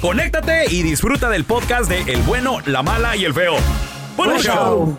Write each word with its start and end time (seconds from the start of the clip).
conéctate 0.00 0.64
y 0.70 0.82
disfruta 0.82 1.28
del 1.28 1.44
podcast 1.44 1.88
de 1.90 2.00
El 2.12 2.22
bueno, 2.22 2.58
la 2.66 2.82
mala 2.82 3.16
y 3.16 3.24
el 3.24 3.34
feo. 3.34 3.54
¡Buen 4.16 4.38
show! 4.38 4.98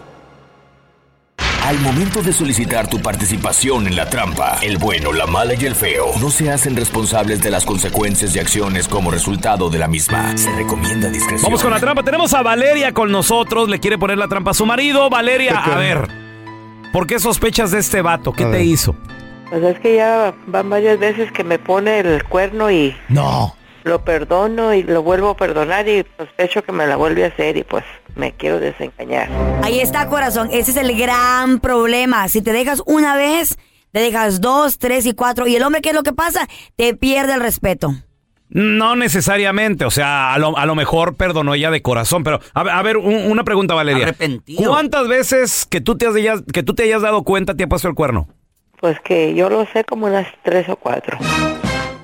Al 1.66 1.80
momento 1.80 2.22
de 2.24 2.34
solicitar 2.34 2.88
tu 2.88 3.00
participación 3.02 3.86
en 3.88 3.96
la 3.96 4.10
trampa, 4.10 4.58
el 4.64 4.78
bueno, 4.78 5.14
la 5.14 5.28
mala 5.28 5.54
y 5.54 5.66
el 5.66 5.76
feo 5.76 6.08
no 6.20 6.32
se 6.32 6.52
hacen 6.52 6.76
responsables 6.76 7.42
de 7.44 7.52
las 7.52 7.66
consecuencias 7.66 8.36
y 8.36 8.40
acciones 8.40 8.88
como 8.88 9.12
resultado 9.12 9.70
de 9.70 9.78
la 9.78 9.88
misma. 9.88 10.36
Se 10.38 10.52
recomienda 10.54 11.10
discreción. 11.10 11.44
Vamos 11.44 11.62
con 11.62 11.72
la 11.72 11.80
trampa. 11.80 12.02
Tenemos 12.04 12.34
a 12.34 12.42
Valeria 12.42 12.94
con 12.94 13.12
nosotros. 13.12 13.70
Le 13.70 13.80
quiere 13.80 13.98
poner 14.00 14.18
la 14.18 14.28
trampa 14.28 14.52
a 14.52 14.54
su 14.56 14.66
marido. 14.66 15.10
Valeria, 15.10 15.60
a 15.60 15.78
ver. 15.78 16.08
¿Por 16.92 17.06
qué 17.08 17.20
sospechas 17.20 17.72
de 17.72 17.80
este 17.80 18.02
vato? 18.02 18.34
¿Qué 18.34 18.46
te 18.46 18.64
hizo? 18.64 18.96
Pues 19.50 19.64
es 19.64 19.80
que 19.80 19.96
ya 19.98 20.34
van 20.48 20.70
varias 20.70 20.98
veces 21.00 21.32
que 21.32 21.44
me 21.44 21.60
pone 21.60 22.00
el 22.00 22.24
cuerno 22.24 22.72
y 22.72 22.96
No. 23.08 23.56
Lo 23.84 24.04
perdono 24.04 24.74
y 24.74 24.84
lo 24.84 25.04
vuelvo 25.04 25.30
a 25.30 25.38
perdonar 25.38 25.88
y 25.88 26.06
sospecho 26.18 26.64
que 26.64 26.72
me 26.72 26.88
la 26.88 26.96
vuelve 26.96 27.24
a 27.26 27.28
hacer 27.28 27.58
y 27.58 27.64
pues 27.64 27.84
me 28.16 28.34
quiero 28.34 28.60
desengañar. 28.60 29.30
Ahí 29.64 29.80
está, 29.80 30.08
corazón. 30.08 30.50
Ese 30.52 30.72
es 30.72 30.78
el 30.78 30.98
gran 30.98 31.60
problema. 31.60 32.28
Si 32.28 32.42
te 32.42 32.52
dejas 32.54 32.82
una 32.86 33.16
vez, 33.16 33.58
te 33.92 34.00
dejas 34.00 34.42
dos, 34.42 34.78
tres 34.78 35.06
y 35.06 35.14
cuatro. 35.14 35.48
Y 35.48 35.56
el 35.56 35.64
hombre, 35.64 35.82
¿qué 35.82 35.90
es 35.90 35.96
lo 35.96 36.04
que 36.04 36.14
pasa? 36.14 36.48
Te 36.76 36.96
pierde 36.96 37.34
el 37.34 37.42
respeto. 37.42 37.94
No 38.54 38.98
necesariamente, 38.98 39.86
o 39.86 39.92
sea, 39.92 40.34
a 40.34 40.38
lo, 40.38 40.58
a 40.58 40.66
lo 40.66 40.76
mejor 40.76 41.16
perdonó 41.16 41.54
ella 41.54 41.72
de 41.72 41.82
corazón, 41.82 42.26
pero 42.26 42.42
a, 42.54 42.64
ver- 42.64 42.74
a 42.74 42.82
ver, 42.82 42.98
un- 42.98 43.32
una 43.32 43.46
pregunta, 43.46 43.74
Valeria. 43.76 44.04
Arrepentido. 44.04 44.70
¿Cuántas 44.70 45.08
veces 45.08 45.66
que 45.70 45.80
tú, 45.80 45.98
te 45.98 46.06
hayas, 46.08 46.42
que 46.52 46.62
tú 46.62 46.74
te 46.76 46.84
hayas 46.84 47.02
dado 47.02 47.24
cuenta 47.24 47.56
te 47.56 47.64
ha 47.64 47.68
puesto 47.68 47.88
el 47.88 47.96
cuerno? 47.96 48.28
Pues 48.82 49.00
que 49.00 49.34
yo 49.36 49.50
lo 49.50 49.66
sé 49.68 49.86
como 49.86 50.08
unas 50.08 50.28
tres 50.44 50.68
o 50.68 50.76
cuatro. 50.76 51.18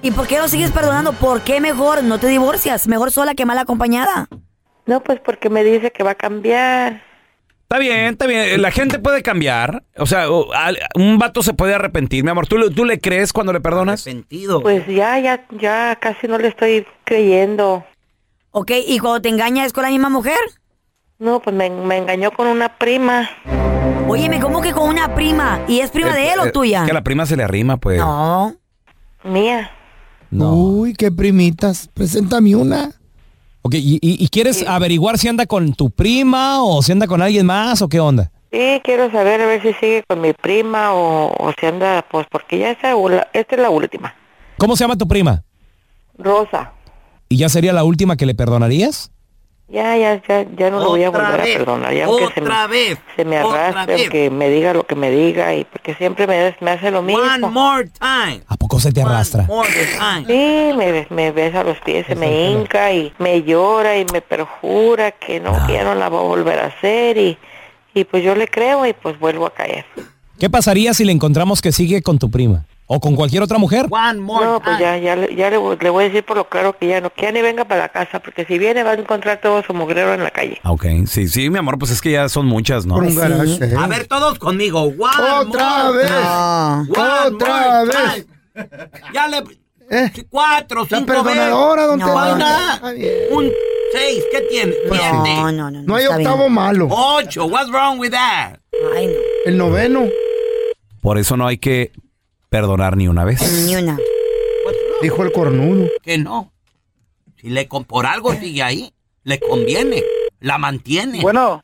¿Y 0.02 0.12
por 0.12 0.28
qué 0.28 0.38
lo 0.38 0.48
sigues 0.48 0.72
perdonando? 0.72 1.14
¿Por 1.14 1.42
qué 1.42 1.60
mejor 1.60 2.04
no 2.04 2.20
te 2.20 2.28
divorcias? 2.28 2.88
Mejor 2.88 3.12
sola 3.12 3.34
que 3.36 3.46
mal 3.46 3.58
acompañada. 3.58 4.28
No, 4.86 5.02
pues 5.04 5.20
porque 5.20 5.50
me 5.50 5.64
dice 5.64 5.92
que 5.92 6.04
va 6.04 6.12
a 6.12 6.16
cambiar. 6.16 7.02
Está 7.64 7.80
bien, 7.80 8.14
está 8.14 8.28
bien. 8.28 8.62
La 8.62 8.72
gente 8.72 9.00
puede 9.00 9.22
cambiar. 9.22 9.84
O 9.98 10.06
sea, 10.06 10.28
un 10.96 11.18
vato 11.18 11.44
se 11.44 11.54
puede 11.54 11.74
arrepentir, 11.74 12.24
mi 12.24 12.30
amor. 12.30 12.48
¿Tú, 12.48 12.58
le- 12.58 12.70
tú 12.70 12.86
le 12.86 13.02
crees 13.02 13.34
cuando 13.34 13.52
le 13.52 13.60
perdonas? 13.60 14.08
Pues 14.62 14.86
ya, 14.88 15.20
ya, 15.20 15.46
ya 15.60 15.98
casi 16.00 16.28
no 16.28 16.38
le 16.38 16.48
estoy 16.48 16.86
creyendo. 17.04 17.84
Ok, 18.52 18.72
¿y 18.88 19.00
cuando 19.00 19.22
te 19.22 19.28
engaña 19.30 19.66
es 19.66 19.74
con 19.74 19.84
la 19.84 19.90
misma 19.90 20.10
mujer? 20.10 20.38
No, 21.20 21.42
pues 21.42 21.54
me, 21.54 21.70
me 21.70 21.98
engañó 21.98 22.32
con 22.32 22.48
una 22.48 22.78
prima. 22.78 23.30
Óyeme, 24.08 24.40
¿cómo 24.40 24.62
que 24.62 24.72
con 24.72 24.88
una 24.88 25.14
prima? 25.16 25.60
¿Y 25.68 25.82
es 25.82 25.92
prima 25.92 26.16
de 26.16 26.32
él 26.32 26.40
Eh, 26.46 26.48
o 26.48 26.52
tuya? 26.54 26.86
Que 26.86 26.92
a 26.92 26.94
la 26.94 27.04
prima 27.04 27.26
se 27.26 27.36
le 27.36 27.44
arrima, 27.44 27.76
pues. 27.76 27.98
No. 28.00 28.56
Mía. 29.26 29.72
Uy, 30.32 30.94
qué 30.94 31.12
primitas. 31.12 31.90
Preséntame 31.94 32.56
una. 32.56 32.92
Ok, 33.62 33.76
¿y, 33.76 33.96
y- 34.02 34.24
y 34.24 34.28
quieres 34.30 34.66
averiguar 34.68 35.18
si 35.18 35.28
anda 35.28 35.46
con 35.46 35.74
tu 35.74 35.90
prima 35.90 36.64
o 36.64 36.82
si 36.82 36.92
anda 36.92 37.08
con 37.08 37.22
alguien 37.22 37.46
más 37.46 37.82
o 37.82 37.90
qué 37.90 38.00
onda? 38.00 38.32
Sí, 38.52 38.82
quiero 38.84 39.12
saber 39.12 39.42
a 39.42 39.46
ver 39.46 39.62
si 39.62 39.74
sigue 39.74 40.04
con 40.08 40.22
mi 40.22 40.32
prima 40.34 40.94
o, 40.94 41.34
o 41.38 41.52
si 41.60 41.66
anda, 41.66 42.06
pues 42.10 42.26
porque 42.32 42.60
ya 42.60 42.72
esta, 42.72 42.94
esta 43.34 43.56
es 43.56 43.62
la 43.62 43.70
última. 43.70 44.16
¿Cómo 44.58 44.76
se 44.78 44.84
llama 44.86 44.98
tu 44.98 45.08
prima? 45.08 45.44
Rosa. 46.18 46.72
¿Y 47.30 47.38
ya 47.38 47.50
sería 47.50 47.74
la 47.74 47.84
última 47.84 48.16
que 48.16 48.26
le 48.26 48.36
perdonarías? 48.36 49.12
Ya, 49.70 49.98
ya, 49.98 50.22
ya, 50.26 50.46
ya 50.58 50.70
no 50.70 50.80
lo 50.80 50.86
voy 50.92 51.04
a 51.04 51.10
volver 51.10 51.42
vez, 51.42 51.56
a 51.56 51.58
perdonar. 51.60 51.94
Ya 51.94 52.06
aunque 52.06 52.34
se 52.34 52.40
otra 52.42 52.68
me, 52.70 52.74
vez, 52.74 52.98
se 53.18 53.26
me 53.26 53.38
arrastre, 53.38 54.02
aunque 54.02 54.30
me 54.30 54.50
diga 54.50 54.74
lo 54.74 54.86
que 54.86 54.96
me 54.96 55.12
diga 55.12 55.54
y 55.56 55.66
porque 55.66 55.94
siempre 55.96 56.26
me, 56.26 56.56
me 56.62 56.72
hace 56.72 56.90
lo 56.90 57.02
mismo. 57.02 57.22
One 57.22 57.48
more 57.50 57.90
time. 58.00 58.44
¿A 58.48 58.56
poco 58.56 58.80
se 58.80 58.94
te 58.94 59.02
arrastra? 59.02 59.44
More 59.44 59.68
time. 59.68 60.26
Sí, 60.26 60.78
me, 60.78 61.06
me 61.10 61.32
besa 61.32 61.66
los 61.66 61.78
pies, 61.82 62.06
se 62.08 62.16
me 62.16 62.50
hinca 62.50 62.94
y 62.94 63.12
me 63.20 63.44
llora 63.44 63.98
y 63.98 64.06
me 64.14 64.22
perjura 64.22 65.12
que 65.12 65.42
no, 65.42 65.68
que 65.68 65.74
ya 65.74 65.84
no 65.84 65.96
la 65.96 66.08
va 66.08 66.20
a 66.20 66.24
volver 66.24 66.60
a 66.60 66.68
hacer 66.68 67.18
y, 67.18 67.38
y 67.94 68.06
pues 68.06 68.24
yo 68.24 68.36
le 68.36 68.48
creo 68.48 68.86
y 68.86 68.94
pues 68.94 69.20
vuelvo 69.20 69.48
a 69.48 69.54
caer. 69.54 69.86
¿Qué 70.40 70.50
pasaría 70.50 70.94
si 70.94 71.04
le 71.04 71.12
encontramos 71.12 71.62
que 71.62 71.74
sigue 71.74 72.02
con 72.02 72.20
tu 72.20 72.32
prima? 72.32 72.64
¿O 72.90 73.02
con 73.02 73.16
cualquier 73.18 73.44
otra 73.44 73.58
mujer? 73.58 73.86
One 73.90 74.20
more 74.22 74.46
No, 74.46 74.62
pues 74.62 74.80
ya, 74.80 74.98
ya, 74.98 75.16
le- 75.18 75.36
ya 75.36 75.50
le, 75.50 75.58
voy- 75.58 75.78
le 75.80 75.90
voy 75.90 76.06
a 76.06 76.08
decir 76.08 76.24
por 76.24 76.38
lo 76.38 76.48
claro 76.48 76.78
que 76.78 76.88
ya 76.88 77.02
no, 77.02 77.10
que 77.10 77.24
ya 77.24 77.32
ni 77.34 77.42
venga 77.42 77.66
para 77.66 77.82
la 77.82 77.90
casa, 77.90 78.20
porque 78.20 78.46
si 78.46 78.58
viene 78.58 78.82
va 78.84 78.92
a 78.92 78.94
encontrar 78.94 79.42
todo 79.42 79.62
su 79.62 79.74
mugrero 79.74 80.14
en 80.14 80.24
la 80.24 80.32
calle. 80.32 80.58
Ah, 80.64 80.72
Ok, 80.72 80.86
sí, 81.06 81.28
sí, 81.28 81.50
mi 81.50 81.58
amor, 81.60 81.78
pues 81.78 81.92
es 81.92 82.02
que 82.02 82.12
ya 82.14 82.30
son 82.30 82.46
muchas, 82.46 82.86
¿no? 82.86 82.96
Por 82.96 83.04
un 83.04 83.16
garage. 83.16 83.58
¿eh? 83.66 83.76
A 83.78 83.88
ver, 83.88 84.08
todos 84.08 84.40
conmigo. 84.40 84.84
One 84.84 84.96
¡Otra 84.98 85.84
more 85.84 85.98
vez! 85.98 86.12
No. 86.12 86.82
One 86.82 87.36
¡Otra 87.36 87.84
more 87.84 87.86
vez! 87.88 88.26
time. 88.56 88.90
Ya 89.14 89.28
le... 89.28 89.44
¿Eh? 89.90 90.12
Cuatro, 90.30 90.86
cinco 90.86 91.06
perdonadora, 91.06 91.84
don 91.88 92.00
No. 92.00 92.14
Un 93.32 93.52
seis. 93.94 94.24
¿Qué 94.32 94.42
tiene? 94.50 94.74
Pues. 94.88 95.00
No, 95.14 95.52
no, 95.52 95.72
no. 95.72 95.82
No 95.82 95.96
hay 95.96 96.06
bien. 96.08 96.18
octavo 96.18 96.50
malo. 96.50 96.88
Ocho. 96.90 97.46
What's 97.46 97.70
wrong 97.72 97.98
with 98.00 98.12
that? 98.12 98.58
Ay, 98.96 99.08
no. 99.08 99.14
El 99.46 99.58
noveno. 99.58 100.04
Por 101.02 101.18
eso 101.18 101.38
no 101.38 101.48
hay 101.48 101.58
que 101.58 101.92
perdonar 102.50 102.98
ni 102.98 103.08
una 103.08 103.24
vez. 103.26 103.66
Ni 103.66 103.76
una. 103.76 103.98
Dijo 105.02 105.24
el 105.24 105.32
cornudo. 105.32 105.88
Que 106.02 106.18
no. 106.18 106.52
Si 107.40 107.50
le 107.50 107.68
con- 107.68 107.86
por 107.86 108.06
algo 108.06 108.34
sigue 108.34 108.64
ahí, 108.64 108.92
le 109.24 109.40
conviene. 109.40 110.04
La 110.40 110.58
mantiene. 110.58 111.22
Bueno, 111.22 111.62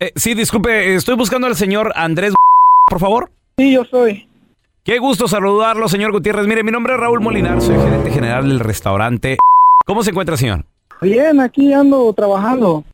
Eh, 0.00 0.12
sí, 0.16 0.34
disculpe, 0.34 0.94
estoy 0.96 1.14
buscando 1.14 1.46
al 1.46 1.54
señor 1.56 1.92
Andrés, 1.94 2.34
por 2.88 2.98
favor. 2.98 3.30
sí, 3.56 3.72
yo 3.72 3.84
soy. 3.84 4.28
Qué 4.82 4.98
gusto 4.98 5.28
saludarlo, 5.28 5.88
señor 5.88 6.10
Gutiérrez. 6.12 6.46
Mire, 6.46 6.62
mi 6.64 6.70
nombre 6.72 6.94
es 6.94 7.00
Raúl 7.00 7.20
Molinar, 7.20 7.62
soy 7.62 7.76
gerente 7.76 8.10
general 8.10 8.48
del 8.48 8.60
restaurante. 8.60 9.38
¿Cómo 9.86 10.02
se 10.02 10.10
encuentra, 10.10 10.36
señor? 10.36 10.64
Bien, 11.00 11.40
aquí 11.40 11.72
ando 11.72 12.12
trabajando. 12.12 12.84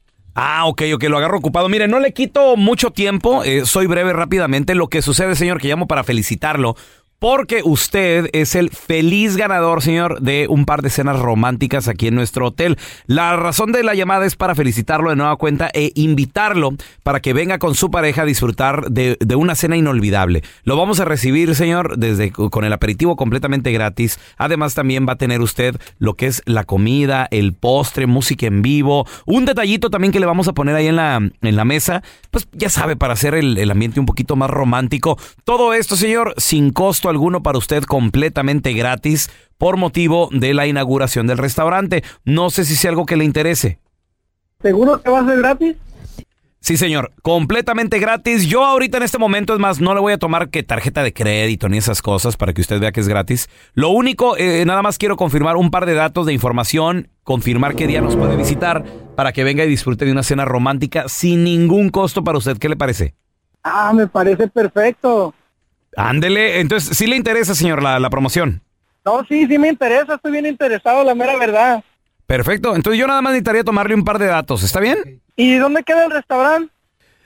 Ah, 0.42 0.64
ok, 0.64 0.84
ok, 0.94 1.04
lo 1.04 1.18
agarro 1.18 1.36
ocupado. 1.36 1.68
Mire, 1.68 1.86
no 1.86 2.00
le 2.00 2.14
quito 2.14 2.56
mucho 2.56 2.92
tiempo, 2.92 3.44
eh, 3.44 3.66
soy 3.66 3.86
breve 3.86 4.14
rápidamente. 4.14 4.74
Lo 4.74 4.88
que 4.88 5.02
sucede, 5.02 5.36
señor, 5.36 5.60
que 5.60 5.68
llamo 5.68 5.86
para 5.86 6.02
felicitarlo, 6.02 6.76
porque 7.20 7.60
usted 7.62 8.30
es 8.32 8.54
el 8.54 8.70
feliz 8.70 9.36
ganador, 9.36 9.82
señor, 9.82 10.22
de 10.22 10.46
un 10.48 10.64
par 10.64 10.80
de 10.80 10.88
cenas 10.88 11.20
románticas 11.20 11.86
aquí 11.86 12.06
en 12.06 12.14
nuestro 12.14 12.46
hotel. 12.46 12.78
La 13.06 13.36
razón 13.36 13.72
de 13.72 13.84
la 13.84 13.94
llamada 13.94 14.24
es 14.24 14.36
para 14.36 14.54
felicitarlo 14.54 15.10
de 15.10 15.16
nueva 15.16 15.36
cuenta 15.36 15.70
e 15.74 15.92
invitarlo 15.96 16.70
para 17.02 17.20
que 17.20 17.34
venga 17.34 17.58
con 17.58 17.74
su 17.74 17.90
pareja 17.90 18.22
a 18.22 18.24
disfrutar 18.24 18.90
de, 18.90 19.18
una 19.36 19.54
cena 19.54 19.76
inolvidable. 19.76 20.42
Lo 20.64 20.78
vamos 20.78 20.98
a 20.98 21.04
recibir, 21.04 21.54
señor, 21.54 21.98
desde 21.98 22.32
con 22.32 22.64
el 22.64 22.72
aperitivo 22.72 23.16
completamente 23.16 23.70
gratis. 23.70 24.18
Además, 24.38 24.74
también 24.74 25.06
va 25.06 25.12
a 25.12 25.18
tener 25.18 25.42
usted 25.42 25.76
lo 25.98 26.14
que 26.14 26.26
es 26.26 26.42
la 26.46 26.64
comida, 26.64 27.28
el 27.30 27.52
postre, 27.52 28.06
música 28.06 28.46
en 28.46 28.62
vivo, 28.62 29.06
un 29.26 29.44
detallito 29.44 29.90
también 29.90 30.10
que 30.10 30.20
le 30.20 30.26
vamos 30.26 30.48
a 30.48 30.54
poner 30.54 30.74
ahí 30.74 30.86
en 30.86 30.96
la, 30.96 31.16
en 31.16 31.56
la 31.56 31.64
mesa, 31.66 32.02
pues 32.30 32.48
ya 32.52 32.70
sabe, 32.70 32.96
para 32.96 33.12
hacer 33.12 33.34
el, 33.34 33.58
el 33.58 33.70
ambiente 33.70 34.00
un 34.00 34.06
poquito 34.06 34.36
más 34.36 34.48
romántico. 34.48 35.18
Todo 35.44 35.74
esto, 35.74 35.96
señor, 35.96 36.32
sin 36.38 36.70
costo 36.70 37.09
alguno 37.10 37.42
para 37.42 37.58
usted, 37.58 37.84
completamente 37.84 38.72
gratis, 38.72 39.30
por 39.58 39.76
motivo 39.76 40.28
de 40.32 40.54
la 40.54 40.66
inauguración 40.66 41.26
del 41.26 41.38
restaurante. 41.38 42.02
No 42.24 42.50
sé 42.50 42.64
si 42.64 42.76
sea 42.76 42.90
algo 42.90 43.06
que 43.06 43.16
le 43.16 43.24
interese. 43.24 43.78
¿Seguro 44.62 45.02
que 45.02 45.10
va 45.10 45.20
a 45.20 45.26
ser 45.26 45.38
gratis? 45.38 45.76
Sí, 46.62 46.76
señor, 46.76 47.12
completamente 47.22 47.98
gratis. 47.98 48.46
Yo 48.46 48.64
ahorita 48.66 48.98
en 48.98 49.02
este 49.02 49.16
momento, 49.16 49.54
es 49.54 49.58
más, 49.58 49.80
no 49.80 49.94
le 49.94 50.00
voy 50.00 50.12
a 50.12 50.18
tomar 50.18 50.50
que 50.50 50.62
tarjeta 50.62 51.02
de 51.02 51.14
crédito 51.14 51.70
ni 51.70 51.78
esas 51.78 52.02
cosas 52.02 52.36
para 52.36 52.52
que 52.52 52.60
usted 52.60 52.78
vea 52.78 52.92
que 52.92 53.00
es 53.00 53.08
gratis. 53.08 53.48
Lo 53.72 53.88
único, 53.88 54.36
eh, 54.36 54.62
nada 54.66 54.82
más 54.82 54.98
quiero 54.98 55.16
confirmar 55.16 55.56
un 55.56 55.70
par 55.70 55.86
de 55.86 55.94
datos 55.94 56.26
de 56.26 56.34
información, 56.34 57.08
confirmar 57.24 57.76
qué 57.76 57.86
día 57.86 58.02
nos 58.02 58.14
puede 58.14 58.36
visitar 58.36 58.84
para 59.16 59.32
que 59.32 59.42
venga 59.42 59.64
y 59.64 59.68
disfrute 59.68 60.04
de 60.04 60.12
una 60.12 60.22
cena 60.22 60.44
romántica 60.44 61.08
sin 61.08 61.44
ningún 61.44 61.88
costo 61.88 62.22
para 62.22 62.36
usted. 62.36 62.58
¿Qué 62.58 62.68
le 62.68 62.76
parece? 62.76 63.14
Ah, 63.62 63.92
me 63.94 64.06
parece 64.06 64.46
perfecto. 64.46 65.32
Ándele, 65.96 66.60
entonces, 66.60 66.96
¿sí 66.96 67.06
le 67.06 67.16
interesa, 67.16 67.54
señor, 67.54 67.82
la, 67.82 67.98
la 67.98 68.10
promoción? 68.10 68.62
No, 69.04 69.24
sí, 69.28 69.46
sí 69.46 69.58
me 69.58 69.68
interesa, 69.68 70.14
estoy 70.14 70.32
bien 70.32 70.46
interesado, 70.46 71.04
la 71.04 71.14
mera 71.14 71.36
verdad. 71.36 71.82
Perfecto, 72.26 72.76
entonces 72.76 72.98
yo 73.00 73.06
nada 73.06 73.22
más 73.22 73.32
necesitaría 73.32 73.64
tomarle 73.64 73.94
un 73.94 74.04
par 74.04 74.18
de 74.18 74.26
datos, 74.26 74.62
¿está 74.62 74.78
bien? 74.78 75.20
¿Y 75.36 75.56
dónde 75.56 75.82
queda 75.82 76.04
el 76.04 76.10
restaurante? 76.10 76.72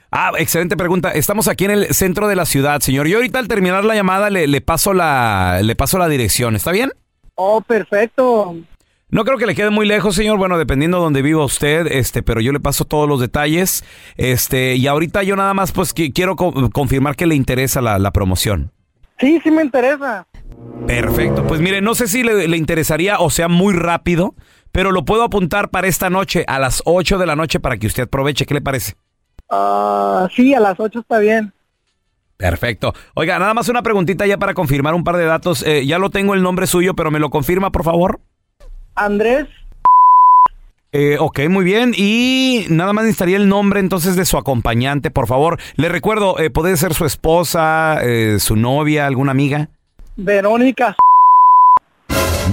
Ah, 0.09 0.31
excelente 0.37 0.77
pregunta. 0.77 1.11
Estamos 1.11 1.49
aquí 1.49 1.65
en 1.65 1.71
el 1.71 1.93
centro 1.93 2.29
de 2.29 2.37
la 2.37 2.45
ciudad, 2.45 2.79
señor. 2.79 3.07
Yo 3.07 3.17
ahorita 3.17 3.37
al 3.37 3.49
terminar 3.49 3.83
la 3.83 3.95
llamada 3.95 4.29
le, 4.29 4.47
le 4.47 4.61
paso 4.61 4.93
la 4.93 5.59
le 5.61 5.75
paso 5.75 5.97
la 5.97 6.07
dirección. 6.07 6.55
¿Está 6.55 6.71
bien? 6.71 6.91
Oh, 7.35 7.59
perfecto. 7.59 8.55
No 9.09 9.23
creo 9.23 9.37
que 9.37 9.45
le 9.45 9.55
quede 9.55 9.69
muy 9.69 9.85
lejos, 9.85 10.15
señor. 10.15 10.37
Bueno, 10.37 10.57
dependiendo 10.57 10.97
de 10.97 11.03
donde 11.03 11.21
viva 11.21 11.43
usted, 11.45 11.87
este, 11.87 12.23
pero 12.23 12.41
yo 12.41 12.51
le 12.51 12.59
paso 12.59 12.85
todos 12.85 13.07
los 13.07 13.19
detalles. 13.21 13.83
Este, 14.17 14.75
y 14.75 14.87
ahorita 14.87 15.23
yo 15.23 15.35
nada 15.35 15.53
más, 15.53 15.71
pues, 15.71 15.95
qui- 15.95 16.11
quiero 16.13 16.35
co- 16.35 16.69
confirmar 16.71 17.15
que 17.15 17.25
le 17.27 17.35
interesa 17.35 17.81
la, 17.81 17.99
la 17.99 18.11
promoción. 18.11 18.71
Sí, 19.19 19.39
sí 19.43 19.51
me 19.51 19.61
interesa. 19.63 20.27
Perfecto. 20.87 21.45
Pues 21.47 21.61
mire, 21.61 21.81
no 21.81 21.95
sé 21.95 22.07
si 22.07 22.23
le, 22.23 22.47
le 22.47 22.57
interesaría 22.57 23.19
o 23.19 23.29
sea 23.29 23.47
muy 23.47 23.73
rápido, 23.73 24.35
pero 24.71 24.91
lo 24.91 25.05
puedo 25.05 25.23
apuntar 25.23 25.69
para 25.69 25.87
esta 25.87 26.09
noche, 26.09 26.43
a 26.47 26.59
las 26.59 26.81
8 26.85 27.17
de 27.17 27.25
la 27.25 27.35
noche, 27.35 27.59
para 27.59 27.77
que 27.77 27.87
usted 27.87 28.03
aproveche. 28.03 28.45
¿Qué 28.45 28.55
le 28.55 28.61
parece? 28.61 28.95
Ah, 29.49 30.27
sí, 30.35 30.53
a 30.53 30.59
las 30.59 30.79
8 30.79 30.99
está 30.99 31.19
bien. 31.19 31.53
Perfecto. 32.37 32.93
Oiga, 33.13 33.39
nada 33.39 33.53
más 33.53 33.69
una 33.69 33.81
preguntita 33.83 34.25
ya 34.25 34.37
para 34.37 34.53
confirmar 34.53 34.93
un 34.95 35.05
par 35.05 35.15
de 35.15 35.25
datos. 35.25 35.63
Eh, 35.63 35.85
ya 35.85 35.99
lo 35.99 36.09
tengo 36.09 36.33
el 36.33 36.41
nombre 36.43 36.67
suyo, 36.67 36.93
pero 36.95 37.11
me 37.11 37.19
lo 37.19 37.29
confirma, 37.29 37.71
por 37.71 37.83
favor. 37.85 38.19
Andrés, 38.95 39.47
Eh, 40.97 41.17
ok, 41.19 41.41
muy 41.49 41.65
bien. 41.65 41.91
Y 41.93 42.67
nada 42.69 42.93
más 42.93 43.03
necesitaría 43.03 43.35
el 43.35 43.49
nombre 43.49 43.81
entonces 43.81 44.15
de 44.15 44.23
su 44.23 44.37
acompañante, 44.37 45.11
por 45.11 45.27
favor. 45.27 45.59
Le 45.75 45.89
recuerdo, 45.89 46.39
eh, 46.39 46.49
puede 46.49 46.77
ser 46.77 46.93
su 46.93 47.03
esposa, 47.05 47.99
eh, 48.01 48.37
su 48.39 48.55
novia, 48.55 49.05
alguna 49.05 49.31
amiga. 49.31 49.67
Verónica. 50.15 50.95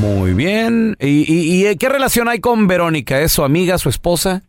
Muy 0.00 0.32
bien. 0.34 0.96
¿Y, 0.98 1.24
y- 1.32 1.52
y, 1.54 1.66
eh, 1.66 1.76
qué 1.76 1.88
relación 1.88 2.28
hay 2.28 2.40
con 2.40 2.66
Verónica? 2.66 3.20
¿Es 3.20 3.30
su 3.30 3.44
amiga, 3.44 3.78
su 3.78 3.88
esposa? 3.88 4.42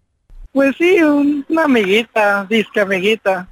Pues 0.53 0.75
sí, 0.77 1.03
un- 1.03 1.45
una 1.49 1.65
amiguita, 1.65 2.47
disque 2.49 2.79
amiguita. 2.81 3.47